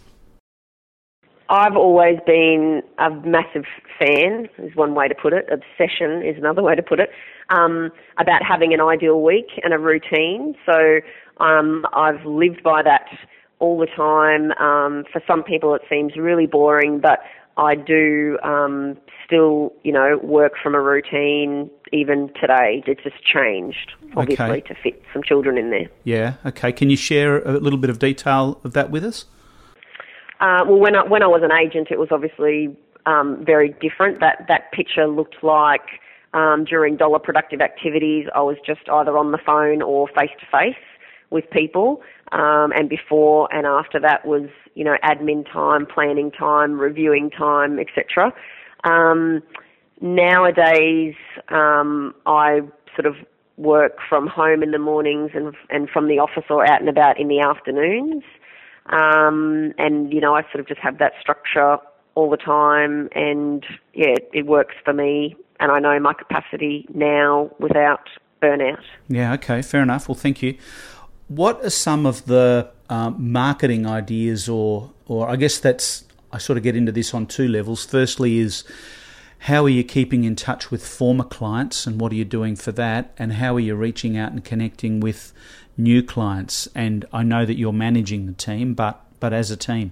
I've 1.51 1.75
always 1.75 2.17
been 2.25 2.81
a 2.97 3.09
massive 3.09 3.65
fan, 3.99 4.47
is 4.57 4.73
one 4.73 4.95
way 4.95 5.09
to 5.09 5.13
put 5.13 5.33
it. 5.33 5.49
Obsession 5.51 6.23
is 6.23 6.37
another 6.37 6.63
way 6.63 6.75
to 6.75 6.81
put 6.81 7.01
it. 7.01 7.09
Um, 7.49 7.91
about 8.17 8.41
having 8.41 8.73
an 8.73 8.79
ideal 8.79 9.21
week 9.21 9.59
and 9.61 9.73
a 9.73 9.77
routine. 9.77 10.55
So 10.65 11.01
um, 11.43 11.85
I've 11.91 12.25
lived 12.25 12.63
by 12.63 12.81
that 12.83 13.05
all 13.59 13.77
the 13.77 13.87
time. 13.87 14.51
Um, 14.53 15.03
for 15.11 15.21
some 15.27 15.43
people, 15.43 15.75
it 15.75 15.81
seems 15.89 16.15
really 16.15 16.47
boring, 16.47 17.01
but 17.01 17.19
I 17.57 17.75
do 17.75 18.39
um, 18.43 18.97
still, 19.25 19.73
you 19.83 19.91
know, 19.91 20.21
work 20.23 20.53
from 20.63 20.73
a 20.73 20.79
routine 20.79 21.69
even 21.91 22.31
today. 22.39 22.81
It's 22.87 23.03
just 23.03 23.21
changed, 23.25 23.91
obviously, 24.15 24.45
okay. 24.45 24.61
to 24.61 24.75
fit 24.81 25.03
some 25.11 25.21
children 25.21 25.57
in 25.57 25.69
there. 25.69 25.89
Yeah. 26.05 26.35
Okay. 26.45 26.71
Can 26.71 26.89
you 26.89 26.95
share 26.95 27.41
a 27.41 27.59
little 27.59 27.79
bit 27.79 27.89
of 27.89 27.99
detail 27.99 28.61
of 28.63 28.71
that 28.71 28.89
with 28.89 29.03
us? 29.03 29.25
Uh, 30.41 30.63
well, 30.67 30.79
when 30.79 30.95
I, 30.95 31.03
when 31.03 31.21
I 31.23 31.27
was 31.27 31.41
an 31.43 31.51
agent, 31.51 31.89
it 31.91 31.99
was 31.99 32.09
obviously 32.11 32.75
um, 33.05 33.43
very 33.45 33.75
different. 33.79 34.19
That 34.19 34.45
that 34.47 34.71
picture 34.71 35.07
looked 35.07 35.43
like 35.43 36.01
um, 36.33 36.65
during 36.65 36.97
dollar 36.97 37.19
productive 37.19 37.61
activities, 37.61 38.27
I 38.33 38.41
was 38.41 38.57
just 38.65 38.81
either 38.91 39.17
on 39.17 39.31
the 39.31 39.37
phone 39.37 39.81
or 39.81 40.07
face 40.07 40.31
to 40.39 40.45
face 40.51 40.75
with 41.29 41.49
people. 41.51 42.01
Um, 42.31 42.71
and 42.75 42.89
before 42.89 43.53
and 43.53 43.67
after 43.67 43.99
that 43.99 44.25
was, 44.25 44.49
you 44.73 44.83
know, 44.83 44.95
admin 45.03 45.49
time, 45.51 45.85
planning 45.85 46.31
time, 46.31 46.79
reviewing 46.79 47.29
time, 47.29 47.77
etc. 47.77 48.33
Um, 48.83 49.43
nowadays, 49.99 51.15
um, 51.49 52.15
I 52.25 52.61
sort 52.95 53.05
of 53.05 53.15
work 53.57 53.97
from 54.09 54.27
home 54.27 54.63
in 54.63 54.71
the 54.71 54.79
mornings 54.79 55.31
and 55.35 55.53
and 55.69 55.89
from 55.89 56.07
the 56.07 56.19
office 56.19 56.45
or 56.49 56.65
out 56.65 56.79
and 56.79 56.89
about 56.89 57.19
in 57.19 57.27
the 57.27 57.41
afternoons. 57.41 58.23
Um, 58.87 59.73
and 59.77 60.11
you 60.13 60.19
know, 60.19 60.35
I 60.35 60.41
sort 60.43 60.59
of 60.59 60.67
just 60.67 60.81
have 60.81 60.97
that 60.97 61.13
structure 61.19 61.77
all 62.15 62.29
the 62.29 62.37
time, 62.37 63.09
and 63.13 63.65
yeah, 63.93 64.15
it 64.33 64.45
works 64.45 64.75
for 64.83 64.93
me. 64.93 65.35
And 65.59 65.71
I 65.71 65.79
know 65.79 65.99
my 65.99 66.13
capacity 66.13 66.87
now 66.93 67.51
without 67.59 68.09
burnout. 68.41 68.81
Yeah, 69.07 69.33
okay, 69.33 69.61
fair 69.61 69.83
enough. 69.83 70.09
Well, 70.09 70.15
thank 70.15 70.41
you. 70.41 70.57
What 71.27 71.63
are 71.63 71.69
some 71.69 72.05
of 72.05 72.25
the 72.25 72.71
um, 72.89 73.31
marketing 73.31 73.85
ideas, 73.85 74.49
or 74.49 74.91
or 75.05 75.29
I 75.29 75.37
guess 75.37 75.59
that's 75.59 76.03
I 76.33 76.37
sort 76.37 76.57
of 76.57 76.63
get 76.63 76.75
into 76.75 76.91
this 76.91 77.13
on 77.13 77.25
two 77.25 77.47
levels. 77.47 77.85
Firstly, 77.85 78.39
is 78.39 78.63
how 79.39 79.63
are 79.63 79.69
you 79.69 79.83
keeping 79.83 80.23
in 80.23 80.35
touch 80.35 80.71
with 80.71 80.85
former 80.85 81.23
clients, 81.23 81.87
and 81.87 82.01
what 82.01 82.11
are 82.11 82.15
you 82.15 82.25
doing 82.25 82.55
for 82.55 82.71
that, 82.73 83.13
and 83.17 83.33
how 83.33 83.55
are 83.55 83.61
you 83.61 83.75
reaching 83.75 84.17
out 84.17 84.31
and 84.31 84.43
connecting 84.43 84.99
with 84.99 85.31
new 85.81 86.03
clients? 86.03 86.67
And 86.75 87.05
I 87.11 87.23
know 87.23 87.45
that 87.45 87.57
you're 87.57 87.73
managing 87.73 88.25
the 88.25 88.33
team, 88.33 88.73
but 88.73 89.01
but 89.19 89.33
as 89.33 89.51
a 89.51 89.57
team. 89.57 89.91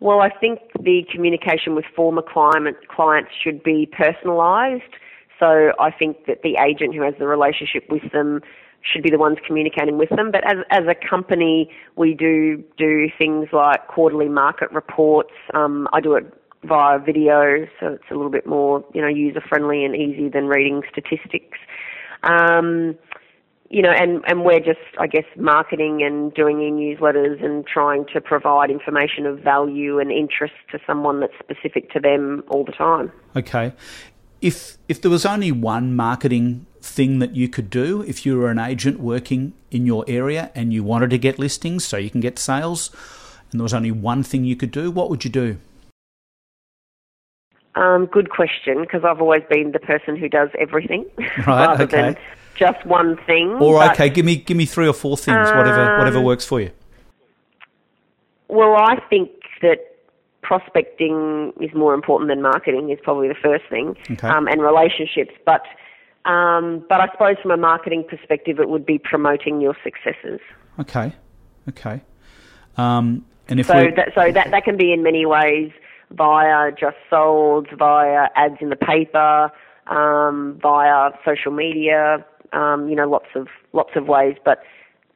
Well, 0.00 0.20
I 0.20 0.30
think 0.30 0.60
the 0.78 1.02
communication 1.12 1.74
with 1.74 1.84
former 1.96 2.22
client, 2.22 2.76
clients 2.88 3.30
should 3.42 3.62
be 3.64 3.88
personalised. 3.98 4.94
So 5.40 5.72
I 5.80 5.90
think 5.90 6.26
that 6.26 6.42
the 6.42 6.56
agent 6.56 6.94
who 6.94 7.02
has 7.02 7.14
the 7.18 7.26
relationship 7.26 7.84
with 7.90 8.12
them 8.12 8.40
should 8.82 9.02
be 9.02 9.10
the 9.10 9.18
ones 9.18 9.38
communicating 9.46 9.98
with 9.98 10.10
them. 10.10 10.30
But 10.30 10.44
as, 10.44 10.58
as 10.70 10.84
a 10.88 10.94
company, 10.94 11.70
we 11.96 12.14
do 12.14 12.62
do 12.76 13.08
things 13.18 13.48
like 13.52 13.88
quarterly 13.88 14.28
market 14.28 14.70
reports. 14.70 15.32
Um, 15.52 15.88
I 15.92 16.00
do 16.00 16.14
it 16.14 16.32
via 16.64 16.98
video, 16.98 17.66
so 17.80 17.88
it's 17.94 18.10
a 18.10 18.14
little 18.14 18.30
bit 18.30 18.46
more, 18.46 18.84
you 18.94 19.00
know, 19.00 19.08
user 19.08 19.42
friendly 19.48 19.84
and 19.84 19.94
easy 19.96 20.28
than 20.28 20.46
reading 20.46 20.82
statistics. 20.90 21.58
Um, 22.22 22.96
you 23.70 23.82
know, 23.82 23.90
and, 23.90 24.22
and 24.26 24.44
we're 24.44 24.60
just, 24.60 24.80
I 24.98 25.06
guess, 25.06 25.24
marketing 25.36 26.02
and 26.02 26.32
doing 26.32 26.60
e-newsletters 26.60 27.44
and 27.44 27.66
trying 27.66 28.06
to 28.14 28.20
provide 28.20 28.70
information 28.70 29.26
of 29.26 29.40
value 29.40 29.98
and 29.98 30.10
interest 30.10 30.54
to 30.72 30.78
someone 30.86 31.20
that's 31.20 31.34
specific 31.38 31.90
to 31.92 32.00
them 32.00 32.42
all 32.48 32.64
the 32.64 32.72
time. 32.72 33.12
Okay. 33.36 33.72
If 34.40 34.78
if 34.88 35.02
there 35.02 35.10
was 35.10 35.26
only 35.26 35.52
one 35.52 35.94
marketing 35.96 36.64
thing 36.80 37.18
that 37.18 37.34
you 37.34 37.48
could 37.48 37.68
do 37.68 38.02
if 38.02 38.24
you 38.24 38.38
were 38.38 38.50
an 38.50 38.58
agent 38.58 39.00
working 39.00 39.52
in 39.70 39.84
your 39.84 40.04
area 40.06 40.50
and 40.54 40.72
you 40.72 40.82
wanted 40.84 41.10
to 41.10 41.18
get 41.18 41.38
listings 41.38 41.84
so 41.84 41.96
you 41.96 42.08
can 42.08 42.20
get 42.20 42.38
sales, 42.38 42.90
and 43.50 43.60
there 43.60 43.64
was 43.64 43.74
only 43.74 43.90
one 43.90 44.22
thing 44.22 44.44
you 44.44 44.56
could 44.56 44.70
do, 44.70 44.90
what 44.90 45.10
would 45.10 45.24
you 45.24 45.30
do? 45.30 45.58
Um, 47.74 48.06
good 48.06 48.30
question, 48.30 48.80
because 48.80 49.02
I've 49.04 49.20
always 49.20 49.42
been 49.48 49.72
the 49.72 49.78
person 49.78 50.16
who 50.16 50.28
does 50.28 50.48
everything 50.58 51.04
right, 51.18 51.38
rather 51.46 51.84
okay. 51.84 51.96
than 51.96 52.16
just 52.58 52.84
one 52.86 53.16
thing. 53.26 53.50
Or 53.60 53.78
but, 53.78 53.92
okay, 53.92 54.08
give 54.08 54.24
me 54.24 54.36
give 54.36 54.56
me 54.56 54.66
three 54.66 54.88
or 54.88 54.92
four 54.92 55.16
things, 55.16 55.48
um, 55.48 55.56
whatever 55.56 55.98
whatever 55.98 56.20
works 56.20 56.44
for 56.44 56.60
you. 56.60 56.70
Well, 58.48 58.74
I 58.76 58.96
think 59.10 59.30
that 59.62 59.78
prospecting 60.42 61.52
is 61.60 61.74
more 61.74 61.94
important 61.94 62.30
than 62.30 62.40
marketing 62.40 62.90
is 62.90 62.98
probably 63.02 63.28
the 63.28 63.34
first 63.34 63.64
thing, 63.68 63.96
okay. 64.10 64.28
um, 64.28 64.48
and 64.48 64.62
relationships. 64.62 65.32
But 65.44 65.62
um, 66.24 66.84
but 66.88 67.00
I 67.00 67.08
suppose 67.12 67.36
from 67.42 67.50
a 67.50 67.56
marketing 67.56 68.04
perspective, 68.08 68.58
it 68.58 68.68
would 68.68 68.86
be 68.86 68.98
promoting 68.98 69.60
your 69.60 69.76
successes. 69.84 70.40
Okay, 70.80 71.12
okay. 71.68 72.02
Um, 72.76 73.24
and 73.48 73.60
if 73.60 73.66
so, 73.66 73.88
that, 73.96 74.12
so 74.14 74.32
that 74.32 74.50
that 74.50 74.64
can 74.64 74.76
be 74.76 74.92
in 74.92 75.02
many 75.02 75.26
ways 75.26 75.70
via 76.10 76.72
just 76.72 76.96
sold, 77.10 77.68
via 77.76 78.28
ads 78.34 78.56
in 78.60 78.70
the 78.70 78.76
paper, 78.76 79.50
um, 79.86 80.58
via 80.62 81.10
social 81.24 81.52
media, 81.52 82.24
um, 82.52 82.88
you 82.88 82.96
know, 82.96 83.08
lots 83.08 83.28
of 83.34 83.48
lots 83.72 83.90
of 83.96 84.08
ways, 84.08 84.36
but 84.44 84.62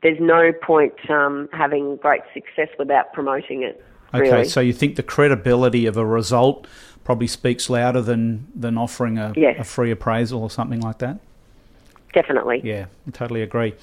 there's 0.02 0.18
no 0.20 0.52
point 0.52 0.94
um, 1.10 1.48
having 1.52 1.96
great 1.96 2.22
success 2.34 2.68
without 2.78 3.12
promoting 3.12 3.62
it. 3.62 3.84
Okay, 4.14 4.44
so 4.44 4.60
you 4.60 4.72
think 4.74 4.96
the 4.96 5.02
credibility 5.02 5.86
of 5.86 5.96
a 5.96 6.04
result 6.04 6.66
probably 7.04 7.26
speaks 7.26 7.70
louder 7.70 8.02
than 8.02 8.46
than 8.54 8.76
offering 8.76 9.18
a, 9.18 9.32
Yes. 9.36 9.56
a 9.58 9.64
free 9.64 9.90
appraisal 9.90 10.42
or 10.42 10.50
something 10.50 10.80
like 10.80 10.98
that? 10.98 11.18
Definitely. 12.12 12.60
Yeah, 12.62 12.86
I 13.06 13.10
totally 13.10 13.42
agree. 13.42 13.74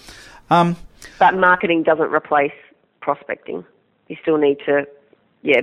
Um, 0.49 0.75
But 1.17 1.35
marketing 1.35 1.83
doesn't 1.83 2.11
replace 2.13 2.51
prospecting. 3.01 3.65
You 4.07 4.17
still 4.21 4.37
need 4.37 4.59
to, 4.65 4.87
yeah, 5.41 5.61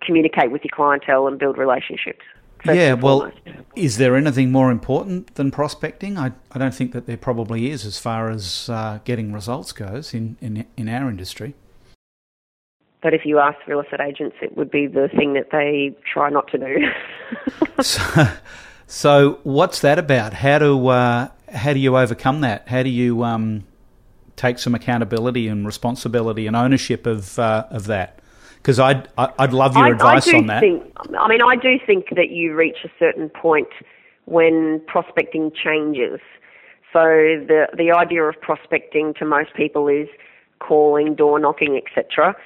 communicate 0.00 0.50
with 0.50 0.64
your 0.64 0.70
clientele 0.74 1.26
and 1.26 1.38
build 1.38 1.58
relationships. 1.58 2.24
Yeah, 2.64 2.94
well, 2.94 3.30
is 3.74 3.98
there 3.98 4.16
anything 4.16 4.52
more 4.52 4.70
important 4.70 5.34
than 5.34 5.50
prospecting? 5.50 6.18
I, 6.18 6.32
I 6.52 6.58
don't 6.58 6.74
think 6.74 6.92
that 6.92 7.06
there 7.06 7.16
probably 7.16 7.70
is 7.70 7.84
as 7.84 7.98
far 7.98 8.30
as 8.30 8.68
uh, 8.68 9.00
getting 9.04 9.32
results 9.32 9.72
goes 9.72 10.14
in, 10.14 10.36
in, 10.40 10.66
in 10.76 10.88
our 10.88 11.08
industry. 11.08 11.54
But 13.02 13.14
if 13.14 13.22
you 13.24 13.40
ask 13.40 13.58
real 13.66 13.80
estate 13.80 14.00
agents, 14.00 14.36
it 14.40 14.56
would 14.56 14.70
be 14.70 14.86
the 14.86 15.08
thing 15.08 15.34
that 15.34 15.50
they 15.50 15.96
try 16.12 16.30
not 16.30 16.46
to 16.52 16.58
do. 16.58 16.86
so, 17.82 18.28
so 18.86 19.40
what's 19.42 19.80
that 19.80 19.98
about? 19.98 20.34
How 20.34 20.58
do 20.58 20.86
uh, 20.86 21.28
how 21.52 21.72
do 21.72 21.80
you 21.80 21.96
overcome 21.96 22.42
that? 22.42 22.68
How 22.68 22.84
do 22.84 22.90
you 22.90 23.24
um, 23.24 23.64
take 24.36 24.60
some 24.60 24.74
accountability 24.74 25.48
and 25.48 25.66
responsibility 25.66 26.46
and 26.46 26.54
ownership 26.54 27.06
of 27.06 27.40
uh, 27.40 27.64
of 27.70 27.86
that? 27.86 28.20
Because 28.62 28.78
I'd 28.78 29.08
I- 29.18 29.32
I'd 29.40 29.52
love 29.52 29.76
your 29.76 29.86
I, 29.86 29.90
advice 29.90 30.28
I 30.28 30.30
do 30.30 30.36
on 30.38 30.46
that. 30.46 30.60
Think, 30.60 30.84
I 31.18 31.28
mean, 31.28 31.42
I 31.42 31.56
do 31.56 31.78
think 31.84 32.10
that 32.14 32.30
you 32.30 32.54
reach 32.54 32.78
a 32.84 32.90
certain 32.98 33.28
point 33.28 33.68
when 34.26 34.80
prospecting 34.86 35.50
changes. 35.52 36.20
So 36.92 37.00
the 37.02 37.66
the 37.76 37.90
idea 37.90 38.22
of 38.22 38.40
prospecting 38.40 39.14
to 39.14 39.24
most 39.24 39.54
people 39.54 39.88
is 39.88 40.08
calling, 40.60 41.14
door 41.14 41.40
knocking, 41.40 41.76
etc. 41.76 42.36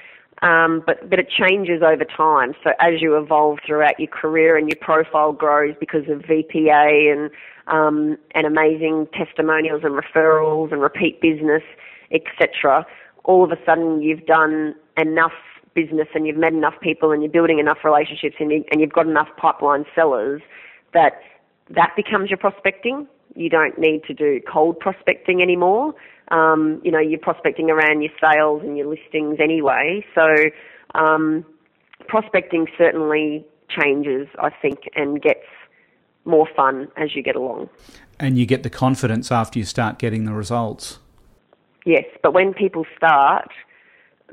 Um, 0.41 0.83
but 0.85 1.09
but 1.09 1.19
it 1.19 1.29
changes 1.29 1.81
over 1.83 2.05
time. 2.05 2.53
So 2.63 2.71
as 2.79 3.01
you 3.01 3.17
evolve 3.17 3.59
throughout 3.65 3.99
your 3.99 4.09
career 4.09 4.57
and 4.57 4.67
your 4.67 4.79
profile 4.79 5.33
grows 5.33 5.75
because 5.79 6.07
of 6.09 6.21
VPA 6.21 7.11
and 7.11 7.29
um, 7.67 8.17
and 8.33 8.47
amazing 8.47 9.07
testimonials 9.13 9.81
and 9.83 9.93
referrals 9.93 10.71
and 10.71 10.81
repeat 10.81 11.21
business, 11.21 11.63
etc. 12.11 12.85
All 13.23 13.43
of 13.43 13.51
a 13.51 13.57
sudden, 13.65 14.01
you've 14.01 14.25
done 14.25 14.73
enough 14.95 15.33
business 15.77 16.07
and 16.15 16.25
you've 16.25 16.37
met 16.37 16.53
enough 16.53 16.73
people 16.81 17.11
and 17.11 17.21
you're 17.21 17.31
building 17.31 17.59
enough 17.59 17.77
relationships 17.83 18.35
and, 18.39 18.51
you, 18.51 18.63
and 18.71 18.81
you've 18.81 18.91
got 18.91 19.05
enough 19.05 19.27
pipeline 19.37 19.85
sellers 19.93 20.41
that 20.95 21.21
that 21.69 21.91
becomes 21.95 22.31
your 22.31 22.37
prospecting. 22.37 23.07
You 23.35 23.49
don't 23.49 23.77
need 23.77 24.03
to 24.05 24.13
do 24.13 24.41
cold 24.51 24.79
prospecting 24.79 25.41
anymore. 25.41 25.93
Um, 26.31 26.81
you 26.83 26.91
know, 26.91 26.99
you're 26.99 27.19
prospecting 27.19 27.69
around 27.69 28.01
your 28.01 28.11
sales 28.19 28.63
and 28.63 28.75
your 28.75 28.87
listings 28.87 29.37
anyway. 29.39 30.03
So 30.15 30.27
um, 30.95 31.45
prospecting 32.07 32.65
certainly 32.77 33.45
changes, 33.69 34.27
I 34.39 34.49
think, 34.49 34.79
and 34.95 35.21
gets 35.21 35.45
more 36.25 36.47
fun 36.55 36.87
as 36.97 37.15
you 37.15 37.21
get 37.21 37.35
along. 37.35 37.69
And 38.19 38.37
you 38.39 38.47
get 38.47 38.63
the 38.63 38.69
confidence 38.71 39.31
after 39.31 39.59
you 39.59 39.65
start 39.65 39.99
getting 39.99 40.25
the 40.25 40.33
results. 40.33 40.97
Yes, 41.85 42.05
but 42.23 42.33
when 42.33 42.53
people 42.53 42.85
start, 42.97 43.49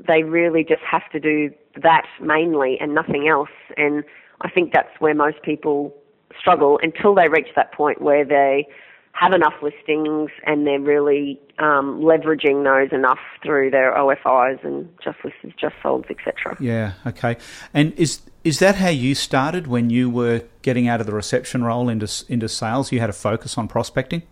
they 0.07 0.23
really 0.23 0.63
just 0.63 0.81
have 0.89 1.09
to 1.11 1.19
do 1.19 1.51
that 1.81 2.05
mainly 2.21 2.77
and 2.79 2.93
nothing 2.93 3.27
else. 3.27 3.49
And 3.77 4.03
I 4.41 4.49
think 4.49 4.73
that's 4.73 4.99
where 4.99 5.13
most 5.13 5.41
people 5.43 5.95
struggle 6.39 6.79
until 6.81 7.15
they 7.15 7.29
reach 7.29 7.47
that 7.55 7.71
point 7.71 8.01
where 8.01 8.25
they 8.25 8.67
have 9.13 9.31
enough 9.31 9.53
listings 9.61 10.29
and 10.45 10.67
they're 10.67 10.79
really 10.79 11.39
um, 11.59 12.01
leveraging 12.01 12.65
those 12.65 12.93
enough 12.93 13.19
through 13.41 13.71
their 13.71 13.93
OFIs 13.93 14.63
and 14.65 14.89
just 15.01 15.17
listings, 15.23 15.53
just 15.57 15.75
solds, 15.81 16.11
etc. 16.11 16.57
Yeah. 16.59 16.93
Okay. 17.07 17.37
And 17.73 17.93
is 17.93 18.21
is 18.43 18.59
that 18.59 18.75
how 18.75 18.89
you 18.89 19.15
started 19.15 19.67
when 19.67 19.89
you 19.89 20.09
were 20.09 20.43
getting 20.61 20.87
out 20.87 20.99
of 20.99 21.07
the 21.07 21.13
reception 21.13 21.63
role 21.63 21.87
into 21.87 22.25
into 22.27 22.49
sales? 22.49 22.91
You 22.91 22.99
had 22.99 23.09
a 23.09 23.13
focus 23.13 23.57
on 23.57 23.69
prospecting. 23.69 24.23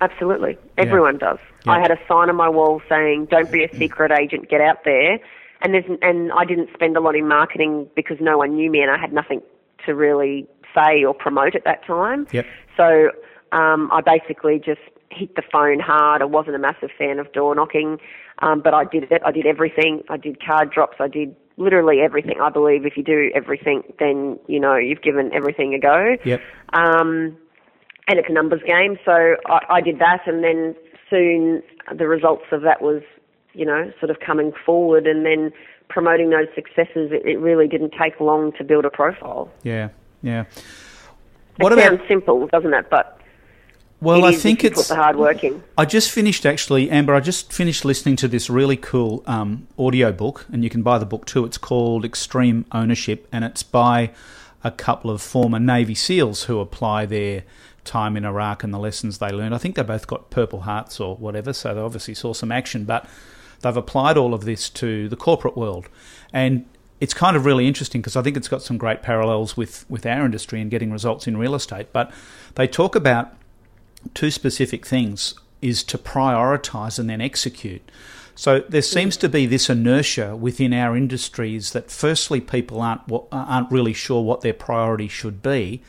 Absolutely, 0.00 0.56
everyone 0.76 1.18
does. 1.18 1.38
Yeah. 1.66 1.72
I 1.72 1.80
had 1.80 1.90
a 1.90 1.98
sign 2.08 2.28
on 2.28 2.36
my 2.36 2.48
wall 2.48 2.80
saying, 2.88 3.26
"Don't 3.30 3.50
be 3.50 3.64
a 3.64 3.74
secret 3.76 4.12
agent. 4.12 4.48
Get 4.48 4.60
out 4.60 4.84
there." 4.84 5.18
And 5.60 5.74
there's 5.74 5.84
and 6.02 6.30
I 6.32 6.44
didn't 6.44 6.70
spend 6.72 6.96
a 6.96 7.00
lot 7.00 7.16
in 7.16 7.26
marketing 7.26 7.88
because 7.96 8.18
no 8.20 8.38
one 8.38 8.54
knew 8.54 8.70
me 8.70 8.80
and 8.80 8.90
I 8.90 8.98
had 8.98 9.12
nothing 9.12 9.42
to 9.86 9.94
really 9.94 10.46
say 10.74 11.04
or 11.04 11.14
promote 11.14 11.54
at 11.54 11.64
that 11.64 11.84
time. 11.84 12.26
Yep. 12.30 12.46
So 12.76 13.10
um, 13.52 13.90
I 13.92 14.00
basically 14.00 14.60
just 14.64 14.80
hit 15.10 15.34
the 15.34 15.42
phone 15.50 15.80
hard. 15.80 16.22
I 16.22 16.26
wasn't 16.26 16.56
a 16.56 16.58
massive 16.58 16.90
fan 16.96 17.18
of 17.18 17.32
door 17.32 17.54
knocking, 17.54 17.98
um, 18.40 18.60
but 18.62 18.74
I 18.74 18.84
did 18.84 19.10
it. 19.10 19.22
I 19.24 19.32
did 19.32 19.46
everything. 19.46 20.02
I 20.08 20.16
did 20.16 20.44
card 20.44 20.70
drops. 20.70 20.98
I 21.00 21.08
did 21.08 21.34
literally 21.56 22.00
everything. 22.00 22.36
I 22.40 22.50
believe 22.50 22.86
if 22.86 22.96
you 22.96 23.02
do 23.02 23.30
everything, 23.34 23.82
then 23.98 24.38
you 24.46 24.60
know 24.60 24.76
you've 24.76 25.02
given 25.02 25.32
everything 25.32 25.74
a 25.74 25.78
go. 25.78 26.16
Yep. 26.24 26.40
Um, 26.72 27.36
and 28.08 28.18
it's 28.18 28.28
a 28.28 28.32
numbers 28.32 28.62
game, 28.66 28.96
so 29.04 29.36
I, 29.46 29.60
I 29.70 29.80
did 29.80 29.98
that, 30.00 30.26
and 30.26 30.42
then 30.42 30.74
soon 31.10 31.62
the 31.96 32.06
results 32.08 32.44
of 32.52 32.62
that 32.62 32.82
was, 32.82 33.02
you 33.54 33.64
know, 33.64 33.92
sort 34.00 34.10
of 34.10 34.18
coming 34.20 34.52
forward, 34.66 35.06
and 35.06 35.24
then 35.24 35.52
promoting 35.88 36.30
those 36.30 36.48
successes. 36.54 37.10
It, 37.12 37.24
it 37.26 37.38
really 37.38 37.68
didn't 37.68 37.92
take 38.00 38.18
long 38.20 38.52
to 38.58 38.64
build 38.64 38.84
a 38.84 38.90
profile. 38.90 39.50
Yeah. 39.62 39.88
Yeah. 40.22 40.42
It 40.42 41.62
What 41.62 41.72
about? 41.72 41.84
sounds 41.98 42.02
simple, 42.08 42.46
doesn't 42.48 42.74
it? 42.74 42.86
But 42.90 43.20
Well, 44.00 44.24
it 44.24 44.28
I 44.28 44.36
think 44.36 44.64
it's. 44.64 44.88
the 44.88 44.96
hard 44.96 45.16
work 45.16 45.42
in. 45.44 45.62
I 45.76 45.84
just 45.84 46.10
finished 46.10 46.44
actually, 46.46 46.90
Amber. 46.90 47.14
I 47.14 47.20
just 47.20 47.52
finished 47.52 47.84
listening 47.84 48.16
to 48.16 48.28
this 48.28 48.48
really 48.50 48.76
cool 48.76 49.22
um, 49.26 49.66
audio 49.78 50.12
book, 50.12 50.46
and 50.52 50.62
you 50.62 50.70
can 50.70 50.82
buy 50.82 50.98
the 50.98 51.06
book 51.06 51.26
too. 51.26 51.44
It's 51.44 51.58
called 51.58 52.04
Extreme 52.04 52.66
Ownership, 52.72 53.26
and 53.32 53.44
it's 53.44 53.62
by 53.62 54.10
a 54.68 54.72
couple 54.72 55.10
of 55.10 55.20
former 55.20 55.58
Navy 55.58 55.94
SEALs 55.94 56.44
who 56.44 56.60
apply 56.60 57.06
their 57.06 57.42
time 57.84 58.16
in 58.16 58.24
Iraq 58.24 58.62
and 58.62 58.72
the 58.72 58.78
lessons 58.78 59.18
they 59.18 59.30
learned. 59.30 59.54
I 59.54 59.58
think 59.58 59.74
they 59.74 59.82
both 59.82 60.06
got 60.06 60.30
Purple 60.30 60.60
Hearts 60.60 61.00
or 61.00 61.16
whatever, 61.16 61.52
so 61.52 61.74
they 61.74 61.80
obviously 61.80 62.14
saw 62.14 62.32
some 62.32 62.52
action, 62.52 62.84
but 62.84 63.08
they've 63.62 63.76
applied 63.76 64.16
all 64.16 64.34
of 64.34 64.44
this 64.44 64.68
to 64.70 65.08
the 65.08 65.16
corporate 65.16 65.56
world, 65.56 65.88
and 66.32 66.66
it's 67.00 67.14
kind 67.14 67.36
of 67.36 67.46
really 67.46 67.66
interesting 67.66 68.00
because 68.00 68.16
I 68.16 68.22
think 68.22 68.36
it's 68.36 68.48
got 68.48 68.62
some 68.62 68.76
great 68.76 69.02
parallels 69.02 69.56
with 69.56 69.88
with 69.88 70.04
our 70.04 70.24
industry 70.24 70.60
and 70.60 70.70
getting 70.70 70.92
results 70.92 71.26
in 71.26 71.36
real 71.36 71.54
estate. 71.54 71.92
But 71.92 72.12
they 72.56 72.66
talk 72.66 72.94
about 72.94 73.32
two 74.14 74.30
specific 74.30 74.86
things 74.86 75.34
is 75.62 75.82
to 75.84 75.98
prioritize 75.98 76.98
and 76.98 77.08
then 77.08 77.20
execute. 77.20 77.82
So 78.38 78.60
there 78.68 78.82
seems 78.82 79.16
to 79.16 79.28
be 79.28 79.46
this 79.46 79.68
inertia 79.68 80.36
within 80.36 80.72
our 80.72 80.96
industries 80.96 81.72
that 81.72 81.90
firstly 81.90 82.40
people 82.40 82.80
aren't 82.80 83.00
aren't 83.32 83.68
really 83.68 83.92
sure 83.92 84.22
what 84.22 84.42
their 84.42 84.54
priority 84.54 85.08
should 85.08 85.42
be, 85.42 85.82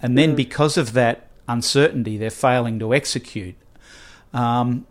and 0.00 0.16
then 0.16 0.34
because 0.34 0.78
of 0.78 0.94
that 0.94 1.28
uncertainty, 1.46 2.16
they're 2.16 2.30
failing 2.30 2.78
to 2.78 2.94
execute. 2.94 3.56
Um, 4.32 4.86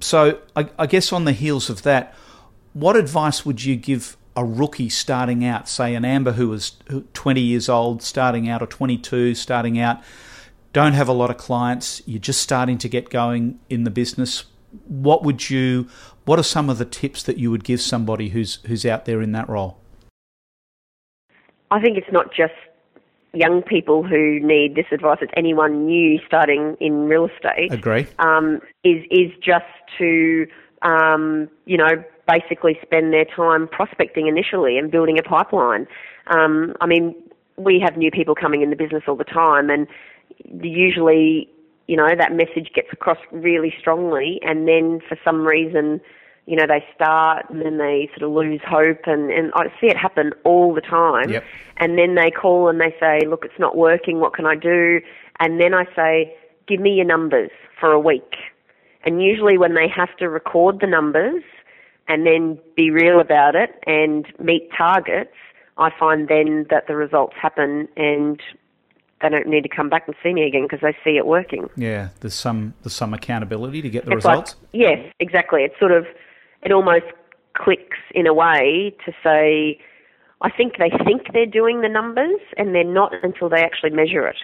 so 0.00 0.40
I, 0.56 0.70
I 0.78 0.86
guess 0.86 1.12
on 1.12 1.26
the 1.26 1.32
heels 1.32 1.68
of 1.68 1.82
that, 1.82 2.14
what 2.72 2.96
advice 2.96 3.44
would 3.44 3.62
you 3.62 3.76
give 3.76 4.16
a 4.34 4.42
rookie 4.42 4.88
starting 4.88 5.44
out, 5.44 5.68
say 5.68 5.94
an 5.94 6.06
Amber 6.06 6.32
who 6.32 6.48
was 6.48 6.78
20 7.12 7.42
years 7.42 7.68
old, 7.68 8.02
starting 8.02 8.48
out, 8.48 8.62
or 8.62 8.66
22, 8.66 9.34
starting 9.34 9.78
out, 9.78 10.00
don't 10.72 10.94
have 10.94 11.08
a 11.08 11.12
lot 11.12 11.28
of 11.28 11.36
clients, 11.36 12.00
you're 12.06 12.18
just 12.18 12.40
starting 12.40 12.78
to 12.78 12.88
get 12.88 13.10
going 13.10 13.60
in 13.68 13.84
the 13.84 13.90
business. 13.90 14.44
What 14.86 15.22
would 15.22 15.50
you? 15.50 15.88
What 16.24 16.38
are 16.38 16.44
some 16.44 16.68
of 16.68 16.78
the 16.78 16.84
tips 16.84 17.22
that 17.24 17.38
you 17.38 17.50
would 17.50 17.64
give 17.64 17.80
somebody 17.80 18.30
who's 18.30 18.56
who's 18.66 18.84
out 18.84 19.04
there 19.04 19.22
in 19.22 19.32
that 19.32 19.48
role? 19.48 19.78
I 21.70 21.80
think 21.80 21.98
it's 21.98 22.12
not 22.12 22.32
just 22.32 22.54
young 23.32 23.62
people 23.62 24.02
who 24.02 24.40
need 24.40 24.74
this 24.74 24.86
advice. 24.92 25.18
It's 25.20 25.32
anyone 25.36 25.86
new 25.86 26.18
starting 26.26 26.76
in 26.80 27.06
real 27.06 27.26
estate. 27.26 27.72
Agree. 27.72 28.06
um, 28.18 28.60
is 28.84 29.04
is 29.10 29.30
just 29.42 29.64
to 29.98 30.46
um, 30.82 31.48
you 31.66 31.76
know 31.76 32.02
basically 32.26 32.78
spend 32.82 33.12
their 33.12 33.24
time 33.24 33.68
prospecting 33.68 34.26
initially 34.26 34.78
and 34.78 34.90
building 34.90 35.18
a 35.18 35.22
pipeline. 35.22 35.86
Um, 36.26 36.74
I 36.80 36.86
mean, 36.86 37.14
we 37.56 37.80
have 37.84 37.96
new 37.96 38.10
people 38.10 38.34
coming 38.34 38.62
in 38.62 38.70
the 38.70 38.76
business 38.76 39.04
all 39.06 39.16
the 39.16 39.24
time, 39.24 39.70
and 39.70 39.86
usually 40.62 41.48
you 41.86 41.96
know 41.96 42.14
that 42.16 42.32
message 42.32 42.72
gets 42.74 42.88
across 42.92 43.18
really 43.30 43.74
strongly, 43.78 44.40
and 44.42 44.66
then 44.68 45.00
for 45.08 45.18
some 45.24 45.46
reason. 45.46 46.00
You 46.48 46.54
know, 46.54 46.66
they 46.68 46.84
start 46.94 47.50
and 47.50 47.60
then 47.60 47.78
they 47.78 48.08
sort 48.16 48.22
of 48.22 48.30
lose 48.30 48.60
hope, 48.64 49.00
and, 49.06 49.32
and 49.32 49.50
I 49.56 49.64
see 49.80 49.88
it 49.88 49.96
happen 49.96 50.30
all 50.44 50.72
the 50.72 50.80
time. 50.80 51.28
Yep. 51.28 51.42
And 51.78 51.98
then 51.98 52.14
they 52.14 52.30
call 52.30 52.68
and 52.68 52.80
they 52.80 52.94
say, 53.00 53.26
Look, 53.26 53.44
it's 53.44 53.58
not 53.58 53.76
working, 53.76 54.20
what 54.20 54.32
can 54.32 54.46
I 54.46 54.54
do? 54.54 55.00
And 55.40 55.60
then 55.60 55.74
I 55.74 55.86
say, 55.96 56.36
Give 56.68 56.78
me 56.78 56.92
your 56.92 57.04
numbers 57.04 57.50
for 57.80 57.90
a 57.90 57.98
week. 57.98 58.36
And 59.04 59.22
usually, 59.22 59.56
when 59.58 59.74
they 59.74 59.88
have 59.88 60.16
to 60.18 60.28
record 60.28 60.80
the 60.80 60.86
numbers 60.86 61.42
and 62.08 62.26
then 62.26 62.58
be 62.76 62.90
real 62.90 63.20
about 63.20 63.54
it 63.54 63.70
and 63.86 64.26
meet 64.38 64.68
targets, 64.76 65.34
I 65.78 65.90
find 65.98 66.28
then 66.28 66.66
that 66.70 66.86
the 66.86 66.96
results 66.96 67.34
happen 67.40 67.88
and 67.96 68.40
they 69.22 69.28
don't 69.28 69.46
need 69.46 69.62
to 69.62 69.68
come 69.68 69.88
back 69.88 70.04
and 70.06 70.14
see 70.22 70.32
me 70.34 70.46
again 70.46 70.62
because 70.62 70.80
they 70.82 70.96
see 71.04 71.16
it 71.16 71.26
working. 71.26 71.68
Yeah, 71.76 72.08
there's 72.20 72.34
some 72.34 72.74
there's 72.82 72.92
some 72.94 73.14
accountability 73.14 73.82
to 73.82 73.88
get 73.88 74.04
the 74.04 74.12
It's 74.12 74.16
results. 74.24 74.56
Like, 74.60 74.68
yes, 74.72 75.12
exactly. 75.20 75.62
It's 75.62 75.78
sort 75.78 75.92
of 75.92 76.06
it 76.62 76.72
almost 76.72 77.06
clicks 77.56 77.98
in 78.14 78.26
a 78.26 78.34
way 78.34 78.94
to 79.06 79.12
say, 79.24 79.78
I 80.42 80.50
think 80.50 80.74
they 80.78 80.90
think 81.04 81.22
they're 81.32 81.46
doing 81.46 81.80
the 81.80 81.88
numbers 81.88 82.40
and 82.58 82.74
they're 82.74 82.84
not 82.84 83.12
until 83.22 83.48
they 83.48 83.62
actually 83.62 83.90
measure 83.90 84.26
it. 84.26 84.36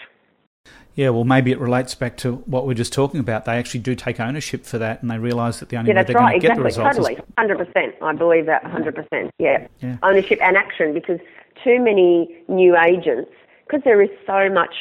Yeah, 0.94 1.08
well, 1.08 1.24
maybe 1.24 1.52
it 1.52 1.58
relates 1.58 1.94
back 1.94 2.18
to 2.18 2.36
what 2.46 2.66
we 2.66 2.72
are 2.72 2.76
just 2.76 2.92
talking 2.92 3.18
about. 3.18 3.46
They 3.46 3.52
actually 3.56 3.80
do 3.80 3.94
take 3.94 4.20
ownership 4.20 4.66
for 4.66 4.76
that, 4.76 5.00
and 5.00 5.10
they 5.10 5.18
realise 5.18 5.58
that 5.60 5.70
the 5.70 5.76
only 5.78 5.90
Yeah, 5.90 5.96
way 5.96 6.04
they're 6.04 6.16
right. 6.16 6.30
going 6.32 6.40
to 6.40 6.46
get 6.48 6.56
the 6.56 6.64
Exactly. 6.66 6.82
results 6.84 6.96
Totally. 6.96 7.14
is 7.14 7.20
Hundred 7.38 7.58
percent. 7.66 7.94
I 8.02 8.12
believe 8.12 8.44
that. 8.46 8.64
Hundred 8.64 8.94
percent. 8.94 9.30
Yeah. 9.38 9.66
Yeah. 9.80 9.96
Ownership 10.02 10.38
and 10.42 10.54
action 10.56 10.92
because 10.92 11.18
too 11.64 11.80
many 11.80 12.36
new 12.48 12.76
agents 12.76 13.30
because 13.72 13.84
there 13.84 14.02
is 14.02 14.10
so 14.26 14.52
much 14.52 14.74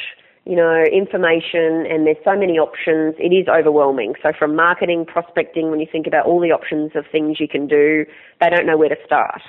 you 0.44 0.56
know 0.56 0.84
information 0.92 1.86
and 1.88 2.06
there's 2.06 2.22
so 2.24 2.36
many 2.36 2.58
options. 2.58 3.14
It 3.18 3.32
is 3.32 3.48
overwhelming. 3.48 4.14
So 4.22 4.32
from 4.38 4.54
marketing, 4.54 5.06
prospecting, 5.06 5.70
when 5.70 5.80
you 5.80 5.86
think 5.90 6.06
about 6.06 6.26
all 6.26 6.40
the 6.40 6.52
options 6.52 6.92
of 6.94 7.04
things 7.10 7.40
you 7.40 7.48
can 7.48 7.66
do, 7.66 8.04
they 8.40 8.50
don't 8.50 8.66
know 8.66 8.76
where 8.76 8.88
to 8.88 8.96
start. 9.06 9.40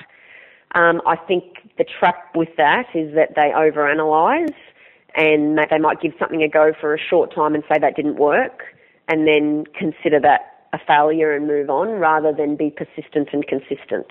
Um, 0.76 1.02
I 1.06 1.16
think 1.16 1.44
the 1.78 1.84
trap 1.84 2.36
with 2.36 2.50
that 2.58 2.88
is 2.96 3.14
that 3.16 3.36
they 3.36 3.52
overanalyze 3.56 4.56
and 5.16 5.60
they 5.70 5.78
might 5.78 6.02
give 6.02 6.14
something 6.18 6.42
a 6.42 6.50
go 6.50 6.74
for 6.80 6.96
a 6.96 7.00
short 7.00 7.34
time 7.36 7.54
and 7.54 7.64
say 7.72 7.78
that 7.80 7.96
didn't 7.96 8.16
work 8.16 8.64
and 9.08 9.28
then 9.28 9.66
consider 9.78 10.20
that 10.22 10.68
a 10.74 10.80
failure 10.88 11.36
and 11.36 11.46
move 11.46 11.70
on 11.70 11.90
rather 12.00 12.34
than 12.34 12.56
be 12.56 12.72
persistent 12.72 13.30
and 13.34 13.46
consistent, 13.46 14.08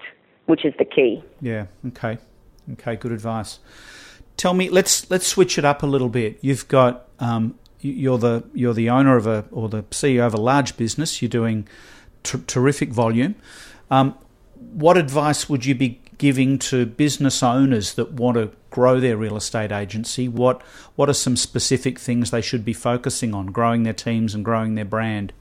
which 0.46 0.64
is 0.64 0.74
the 0.78 0.84
key. 0.84 1.24
Yeah. 1.40 1.66
Okay. 1.88 2.18
Okay. 2.74 2.94
Good 2.94 3.10
advice. 3.10 3.58
Tell 4.36 4.54
me, 4.54 4.68
let's 4.70 5.10
let's 5.10 5.26
switch 5.26 5.58
it 5.58 5.64
up 5.64 5.82
a 5.82 5.86
little 5.86 6.08
bit. 6.08 6.38
You've 6.40 6.66
got 6.68 7.06
um, 7.20 7.54
you- 7.80 7.92
you're 7.92 8.18
the 8.18 8.44
you're 8.54 8.74
the 8.74 8.90
owner 8.90 9.16
of 9.16 9.26
a 9.26 9.44
or 9.52 9.68
the 9.68 9.82
CEO 9.90 10.26
of 10.26 10.34
a 10.34 10.40
large 10.40 10.76
business. 10.76 11.22
You're 11.22 11.28
doing 11.28 11.68
ter- 12.22 12.42
terrific 12.46 12.90
volume. 12.90 13.34
Um, 13.90 14.14
what 14.72 14.96
advice 14.96 15.48
would 15.48 15.66
you 15.66 15.74
be 15.74 16.00
giving 16.18 16.58
to 16.58 16.86
business 16.86 17.42
owners 17.42 17.94
that 17.94 18.12
want 18.12 18.36
to 18.36 18.50
grow 18.70 19.00
their 19.00 19.16
real 19.16 19.36
estate 19.36 19.72
agency? 19.72 20.28
What 20.28 20.62
what 20.96 21.08
are 21.08 21.14
some 21.14 21.36
specific 21.36 21.98
things 21.98 22.30
they 22.30 22.40
should 22.40 22.64
be 22.64 22.72
focusing 22.72 23.34
on, 23.34 23.46
growing 23.46 23.82
their 23.82 23.92
teams 23.92 24.34
and 24.34 24.44
growing 24.44 24.74
their 24.74 24.84
brand? 24.84 25.32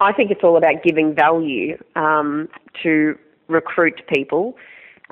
I 0.00 0.12
think 0.12 0.30
it's 0.30 0.42
all 0.42 0.56
about 0.56 0.82
giving 0.82 1.14
value 1.14 1.76
um, 1.94 2.48
to 2.82 3.18
recruit 3.48 4.00
people. 4.12 4.56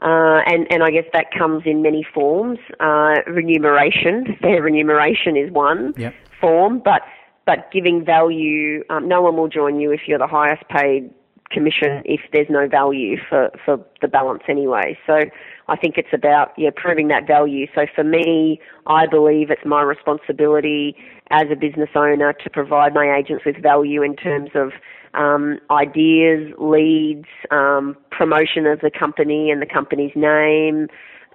Uh, 0.00 0.40
and, 0.46 0.66
and 0.70 0.82
I 0.82 0.90
guess 0.90 1.06
that 1.12 1.26
comes 1.36 1.64
in 1.66 1.82
many 1.82 2.06
forms. 2.14 2.58
Uh, 2.78 3.16
remuneration, 3.26 4.36
fair 4.40 4.62
remuneration 4.62 5.36
is 5.36 5.50
one 5.50 5.94
Yep. 5.96 6.14
form, 6.40 6.80
but 6.84 7.02
but 7.46 7.72
giving 7.72 8.04
value, 8.04 8.84
um, 8.90 9.08
no 9.08 9.22
one 9.22 9.34
will 9.36 9.48
join 9.48 9.80
you 9.80 9.90
if 9.90 10.00
you're 10.06 10.18
the 10.18 10.26
highest 10.26 10.68
paid 10.68 11.10
commission 11.50 12.02
if 12.04 12.20
there's 12.30 12.48
no 12.50 12.68
value 12.68 13.16
for, 13.28 13.50
for 13.64 13.82
the 14.02 14.08
balance 14.08 14.42
anyway. 14.48 14.98
So 15.06 15.20
I 15.68 15.76
think 15.76 15.96
it's 15.96 16.12
about 16.12 16.52
yeah, 16.58 16.70
proving 16.74 17.08
that 17.08 17.26
value. 17.26 17.66
So 17.74 17.86
for 17.94 18.04
me, 18.04 18.60
I 18.86 19.06
believe 19.06 19.50
it's 19.50 19.64
my 19.64 19.82
responsibility 19.82 20.94
as 21.30 21.44
a 21.50 21.56
business 21.56 21.90
owner 21.94 22.32
to 22.32 22.50
provide 22.50 22.94
my 22.94 23.16
agents 23.16 23.44
with 23.44 23.62
value 23.62 24.02
in 24.02 24.16
terms 24.16 24.50
of 24.54 24.72
um, 25.14 25.58
ideas, 25.70 26.52
leads, 26.58 27.26
um, 27.50 27.96
promotion 28.10 28.66
of 28.66 28.80
the 28.80 28.90
company 28.90 29.50
and 29.50 29.62
the 29.62 29.66
company's 29.66 30.12
name, 30.14 30.88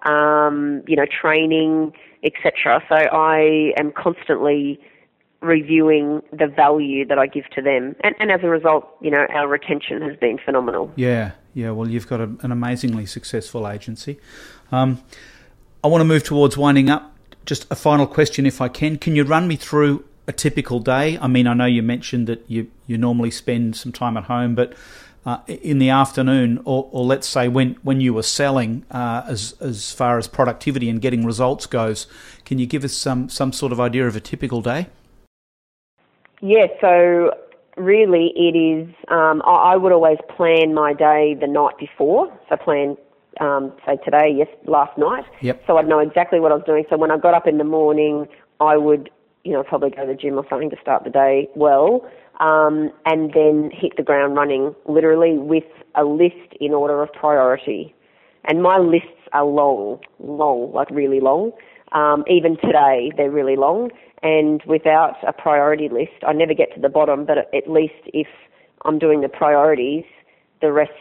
um, 0.03 0.83
you 0.87 0.95
know, 0.95 1.05
training, 1.05 1.93
etc. 2.23 2.83
So 2.89 2.95
I 2.95 3.73
am 3.77 3.91
constantly 3.91 4.79
reviewing 5.41 6.21
the 6.31 6.47
value 6.47 7.05
that 7.05 7.19
I 7.19 7.27
give 7.27 7.49
to 7.55 7.61
them. 7.61 7.95
And, 8.03 8.15
and 8.19 8.31
as 8.31 8.39
a 8.43 8.47
result, 8.47 8.87
you 9.01 9.11
know, 9.11 9.25
our 9.33 9.47
retention 9.47 10.01
has 10.01 10.17
been 10.17 10.39
phenomenal. 10.43 10.91
Yeah, 10.95 11.31
yeah. 11.53 11.71
Well, 11.71 11.89
you've 11.89 12.07
got 12.07 12.21
a, 12.21 12.31
an 12.41 12.51
amazingly 12.51 13.05
successful 13.05 13.67
agency. 13.67 14.19
Um, 14.71 15.03
I 15.83 15.87
want 15.87 16.01
to 16.01 16.05
move 16.05 16.23
towards 16.23 16.57
winding 16.57 16.89
up. 16.89 17.11
Just 17.45 17.69
a 17.69 17.75
final 17.75 18.07
question, 18.07 18.45
if 18.45 18.61
I 18.61 18.69
can. 18.69 18.97
Can 18.97 19.17
you 19.17 19.25
run 19.25 19.49
me 19.49 19.57
through 19.57 20.05
a 20.27 20.31
typical 20.31 20.79
day? 20.79 21.17
I 21.19 21.27
mean, 21.27 21.47
I 21.47 21.53
know 21.53 21.65
you 21.65 21.83
mentioned 21.83 22.27
that 22.27 22.43
you, 22.47 22.69
you 22.87 22.97
normally 22.97 23.31
spend 23.31 23.75
some 23.75 23.91
time 23.91 24.17
at 24.17 24.25
home, 24.25 24.55
but 24.55 24.73
uh, 25.25 25.39
in 25.47 25.79
the 25.79 25.89
afternoon, 25.89 26.61
or, 26.65 26.89
or 26.91 27.05
let's 27.05 27.27
say 27.27 27.47
when, 27.47 27.75
when 27.83 28.01
you 28.01 28.13
were 28.13 28.23
selling, 28.23 28.85
uh, 28.91 29.23
as 29.27 29.55
as 29.61 29.91
far 29.91 30.17
as 30.17 30.27
productivity 30.27 30.89
and 30.89 31.01
getting 31.01 31.25
results 31.25 31.65
goes, 31.65 32.07
can 32.45 32.59
you 32.59 32.65
give 32.65 32.83
us 32.83 32.93
some 32.93 33.29
some 33.29 33.53
sort 33.53 33.71
of 33.71 33.79
idea 33.79 34.05
of 34.05 34.15
a 34.15 34.19
typical 34.19 34.61
day? 34.61 34.87
Yeah, 36.41 36.67
so 36.81 37.31
really 37.77 38.33
it 38.35 38.55
is, 38.55 38.93
um, 39.07 39.41
I, 39.45 39.73
I 39.73 39.75
would 39.77 39.93
always 39.93 40.17
plan 40.35 40.73
my 40.73 40.93
day 40.93 41.35
the 41.39 41.47
night 41.47 41.77
before. 41.79 42.37
So 42.49 42.57
plan, 42.57 42.97
um, 43.39 43.71
say 43.85 43.97
today, 44.03 44.33
yes, 44.35 44.49
last 44.65 44.97
night. 44.97 45.23
Yep. 45.41 45.63
So 45.65 45.77
I'd 45.77 45.87
know 45.87 45.99
exactly 45.99 46.41
what 46.41 46.51
I 46.51 46.55
was 46.55 46.65
doing. 46.65 46.83
So 46.89 46.97
when 46.97 47.11
I 47.11 47.17
got 47.17 47.33
up 47.33 47.47
in 47.47 47.57
the 47.57 47.63
morning, 47.63 48.27
I 48.59 48.75
would, 48.75 49.09
you 49.43 49.51
know, 49.51 49.63
probably 49.63 49.89
go 49.89 50.05
to 50.05 50.07
the 50.07 50.15
gym 50.15 50.35
or 50.37 50.45
something 50.49 50.69
to 50.69 50.77
start 50.81 51.03
the 51.03 51.09
day 51.09 51.49
well. 51.55 52.07
Um, 52.39 52.91
and 53.05 53.31
then 53.33 53.69
hit 53.71 53.95
the 53.95 54.03
ground 54.03 54.35
running, 54.35 54.73
literally 54.87 55.37
with 55.37 55.65
a 55.95 56.03
list 56.03 56.55
in 56.59 56.73
order 56.73 57.01
of 57.03 57.13
priority. 57.13 57.93
And 58.45 58.63
my 58.63 58.77
lists 58.77 59.07
are 59.33 59.45
long, 59.45 59.99
long, 60.19 60.71
like 60.73 60.89
really 60.89 61.19
long. 61.19 61.51
Um, 61.91 62.23
even 62.27 62.57
today, 62.57 63.11
they're 63.15 63.31
really 63.31 63.55
long. 63.55 63.91
And 64.23 64.63
without 64.65 65.15
a 65.27 65.33
priority 65.33 65.89
list, 65.89 66.23
I 66.25 66.33
never 66.33 66.53
get 66.53 66.73
to 66.75 66.81
the 66.81 66.89
bottom. 66.89 67.25
But 67.25 67.37
at 67.37 67.69
least 67.69 68.01
if 68.07 68.27
I'm 68.83 68.97
doing 68.97 69.21
the 69.21 69.29
priorities, 69.29 70.05
the 70.61 70.71
rest, 70.71 70.91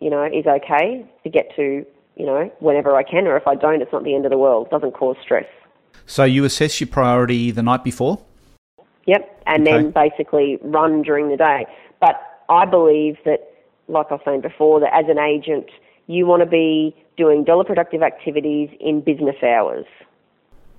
you 0.00 0.10
know, 0.10 0.24
is 0.24 0.46
okay 0.46 1.06
to 1.22 1.30
get 1.30 1.54
to, 1.56 1.86
you 2.16 2.26
know, 2.26 2.50
whenever 2.58 2.96
I 2.96 3.04
can. 3.04 3.26
Or 3.26 3.36
if 3.36 3.46
I 3.46 3.54
don't, 3.54 3.80
it's 3.80 3.92
not 3.92 4.02
the 4.02 4.14
end 4.14 4.24
of 4.24 4.30
the 4.30 4.38
world. 4.38 4.66
It 4.66 4.70
doesn't 4.70 4.92
cause 4.92 5.16
stress. 5.22 5.46
So 6.06 6.24
you 6.24 6.44
assess 6.44 6.80
your 6.80 6.88
priority 6.88 7.50
the 7.50 7.62
night 7.62 7.84
before. 7.84 8.20
Yep, 9.06 9.42
and 9.46 9.66
Okay. 9.66 9.82
then 9.82 9.90
basically 9.90 10.58
run 10.62 11.02
during 11.02 11.28
the 11.28 11.36
day. 11.36 11.66
But 12.00 12.20
I 12.48 12.64
believe 12.64 13.16
that, 13.24 13.52
like 13.88 14.06
I 14.10 14.14
was 14.14 14.22
saying 14.24 14.40
before, 14.40 14.80
that 14.80 14.92
as 14.94 15.06
an 15.08 15.18
agent, 15.18 15.66
you 16.06 16.26
want 16.26 16.40
to 16.40 16.46
be 16.46 16.94
doing 17.16 17.44
dollar 17.44 17.64
productive 17.64 18.02
activities 18.02 18.70
in 18.80 19.00
business 19.00 19.36
hours. 19.42 19.86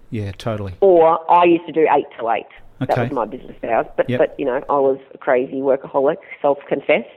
Yeah, 0.10 0.32
totally. 0.34 0.74
Or 0.82 1.19
I 1.32 1.45
used 1.45 1.65
to 1.67 1.71
do 1.71 1.88
eight 1.89 2.08
to 2.19 2.30
eight. 2.30 2.45
Okay. 2.82 2.93
That 2.95 2.97
was 2.97 3.12
my 3.12 3.26
business 3.26 3.56
hours. 3.63 3.86
But 3.95 4.10
Yep. 4.10 4.17
but 4.19 4.36
you 4.39 4.45
know, 4.45 4.62
I 4.69 4.80
was 4.80 5.00
a 5.13 5.17
crazy 5.17 5.62
workaholic, 5.62 6.17
self 6.41 6.58
confessed. 6.67 7.08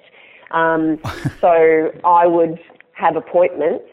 Um, 0.53 1.01
so 1.41 1.91
I 2.05 2.27
would 2.27 2.59
have 2.93 3.17
appointments 3.17 3.85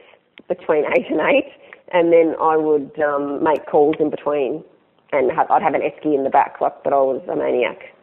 between 0.48 0.86
eight 0.96 1.08
and 1.10 1.22
eight, 1.22 1.52
and 1.94 2.12
then 2.12 2.36
I 2.42 2.58
would 2.58 2.92
um, 3.00 3.44
make 3.44 3.66
calls 3.66 3.96
in 4.00 4.10
between, 4.10 4.64
and 5.12 5.32
have, 5.32 5.50
I'd 5.52 5.62
have 5.62 5.74
an 5.74 5.82
esky 5.82 6.16
in 6.16 6.24
the 6.24 6.30
back, 6.30 6.60
like. 6.62 6.84
But 6.84 6.94
I 6.94 6.98
was 6.98 7.22
a 7.30 7.36
maniac. 7.36 7.94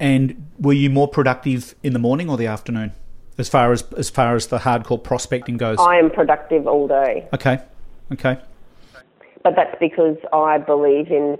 And 0.00 0.50
were 0.58 0.72
you 0.72 0.90
more 0.90 1.08
productive 1.08 1.74
in 1.82 1.92
the 1.92 1.98
morning 1.98 2.28
or 2.28 2.36
the 2.36 2.46
afternoon, 2.46 2.92
as 3.38 3.48
far 3.48 3.72
as 3.72 3.82
as 3.96 4.10
far 4.10 4.34
as 4.34 4.48
the 4.48 4.58
hardcore 4.58 5.02
prospecting 5.02 5.56
goes? 5.56 5.78
I 5.78 5.96
am 5.96 6.10
productive 6.10 6.66
all 6.66 6.88
day, 6.88 7.26
Okay, 7.32 7.60
okay, 8.12 8.38
but 9.42 9.54
that's 9.56 9.76
because 9.80 10.16
I 10.32 10.58
believe 10.58 11.08
in, 11.10 11.38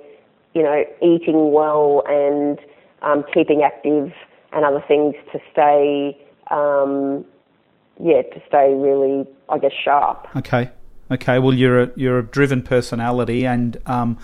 you 0.54 0.62
know, 0.62 0.84
eating 1.02 1.52
well 1.52 2.02
and 2.06 2.58
um, 3.02 3.24
keeping 3.34 3.62
active 3.62 4.12
and 4.52 4.64
other 4.64 4.82
things 4.86 5.14
to 5.32 5.40
stay, 5.50 6.16
um, 6.50 7.24
yeah, 8.00 8.22
to 8.22 8.40
stay 8.46 8.72
really, 8.72 9.26
I 9.48 9.58
guess, 9.58 9.72
sharp. 9.84 10.28
okay, 10.36 10.70
okay. 11.10 11.38
Well, 11.38 11.54
you're 11.54 11.82
a 11.82 11.90
you're 11.96 12.18
a 12.18 12.22
driven 12.22 12.62
personality, 12.62 13.46
and 13.46 13.76
um, 13.86 14.18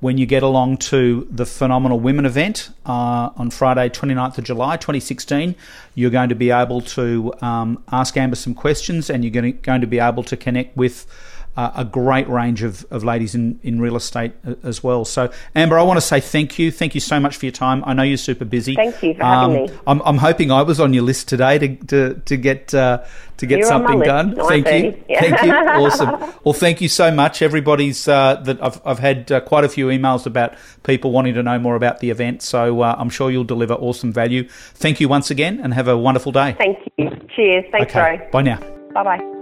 when 0.00 0.16
you 0.18 0.26
get 0.26 0.42
along 0.42 0.78
to 0.78 1.28
the 1.30 1.44
Phenomenal 1.44 2.00
Women 2.00 2.24
event 2.24 2.70
uh, 2.86 3.30
on 3.36 3.50
Friday, 3.50 3.88
29th 3.90 4.38
of 4.38 4.44
July, 4.44 4.76
2016, 4.76 5.54
you're 5.94 6.10
going 6.10 6.30
to 6.30 6.34
be 6.34 6.50
able 6.50 6.80
to 6.80 7.34
um, 7.42 7.82
ask 7.92 8.16
Amber 8.16 8.36
some 8.36 8.54
questions, 8.54 9.10
and 9.10 9.24
you're 9.24 9.30
going 9.30 9.52
to, 9.52 9.58
going 9.60 9.82
to 9.82 9.86
be 9.86 9.98
able 9.98 10.22
to 10.24 10.36
connect 10.36 10.76
with. 10.76 11.06
Uh, 11.56 11.72
a 11.74 11.84
great 11.84 12.28
range 12.28 12.62
of, 12.62 12.86
of 12.90 13.02
ladies 13.02 13.34
in, 13.34 13.58
in 13.62 13.80
real 13.80 13.96
estate 13.96 14.32
as 14.62 14.84
well. 14.84 15.04
So, 15.04 15.30
Amber, 15.54 15.78
I 15.78 15.82
want 15.82 15.96
to 15.96 16.00
say 16.00 16.20
thank 16.20 16.58
you. 16.60 16.70
Thank 16.70 16.94
you 16.94 17.00
so 17.00 17.18
much 17.18 17.36
for 17.36 17.44
your 17.44 17.52
time. 17.52 17.82
I 17.84 17.92
know 17.92 18.04
you're 18.04 18.16
super 18.18 18.44
busy. 18.44 18.76
Thank 18.76 19.02
you 19.02 19.14
for 19.14 19.24
having 19.24 19.66
me. 19.66 19.70
I'm, 19.86 20.00
I'm 20.02 20.16
hoping 20.18 20.52
I 20.52 20.62
was 20.62 20.78
on 20.78 20.94
your 20.94 21.02
list 21.02 21.28
today 21.28 21.58
to 21.58 21.74
to, 21.76 22.14
to 22.14 22.36
get 22.36 22.72
uh, 22.72 23.04
to 23.38 23.46
get 23.46 23.58
You're 23.58 23.68
something 23.68 24.00
done. 24.00 24.34
Nice, 24.34 24.48
thank 24.48 24.84
you, 24.84 25.04
Yeah. 25.08 25.20
thank 25.20 25.42
you, 25.42 25.52
awesome. 25.84 26.34
Well, 26.44 26.52
thank 26.54 26.80
you 26.80 26.88
so 26.88 27.10
much. 27.10 27.42
Everybody's 27.42 28.06
uh, 28.06 28.36
that 28.44 28.62
I've 28.62 28.80
I've 28.84 28.98
had 28.98 29.32
uh, 29.32 29.40
quite 29.40 29.64
a 29.64 29.68
few 29.68 29.86
emails 29.86 30.26
about 30.26 30.54
people 30.84 31.10
wanting 31.10 31.34
to 31.34 31.42
know 31.42 31.58
more 31.58 31.74
about 31.74 32.00
the 32.00 32.10
event. 32.10 32.42
So 32.42 32.82
uh, 32.82 32.94
I'm 32.98 33.10
sure 33.10 33.30
you'll 33.30 33.44
deliver 33.44 33.74
awesome 33.74 34.12
value. 34.12 34.48
Thank 34.48 35.00
you 35.00 35.08
once 35.08 35.30
again, 35.30 35.60
and 35.62 35.74
have 35.74 35.88
a 35.88 35.96
wonderful 35.96 36.32
day. 36.32 36.54
Thank 36.58 36.78
you. 36.96 37.10
Cheers. 37.34 37.64
Thanks, 37.72 37.90
okay, 37.90 38.18
Ray. 38.18 38.28
bye 38.30 38.42
now. 38.42 38.58
Bye 38.94 39.02
bye. 39.04 39.39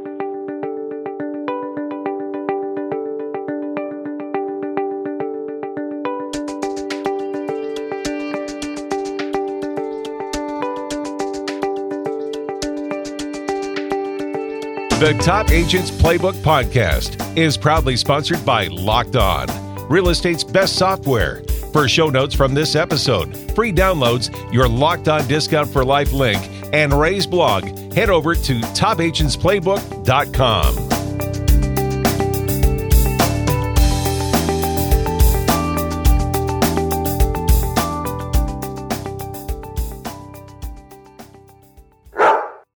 The 14.98 15.14
Top 15.22 15.52
Agents 15.52 15.92
Playbook 15.92 16.34
podcast 16.42 17.38
is 17.38 17.56
proudly 17.56 17.96
sponsored 17.96 18.44
by 18.44 18.66
Locked 18.66 19.14
On, 19.14 19.46
real 19.88 20.08
estate's 20.08 20.42
best 20.42 20.74
software. 20.74 21.44
For 21.72 21.86
show 21.86 22.08
notes 22.08 22.34
from 22.34 22.52
this 22.52 22.74
episode, 22.74 23.36
free 23.54 23.72
downloads, 23.72 24.34
your 24.52 24.66
Locked 24.66 25.06
On 25.06 25.24
Discount 25.28 25.70
for 25.70 25.84
Life 25.84 26.12
link, 26.12 26.40
and 26.72 26.92
Ray's 26.92 27.28
blog, 27.28 27.94
head 27.94 28.10
over 28.10 28.34
to 28.34 28.54
topagentsplaybook.com. 28.54 30.87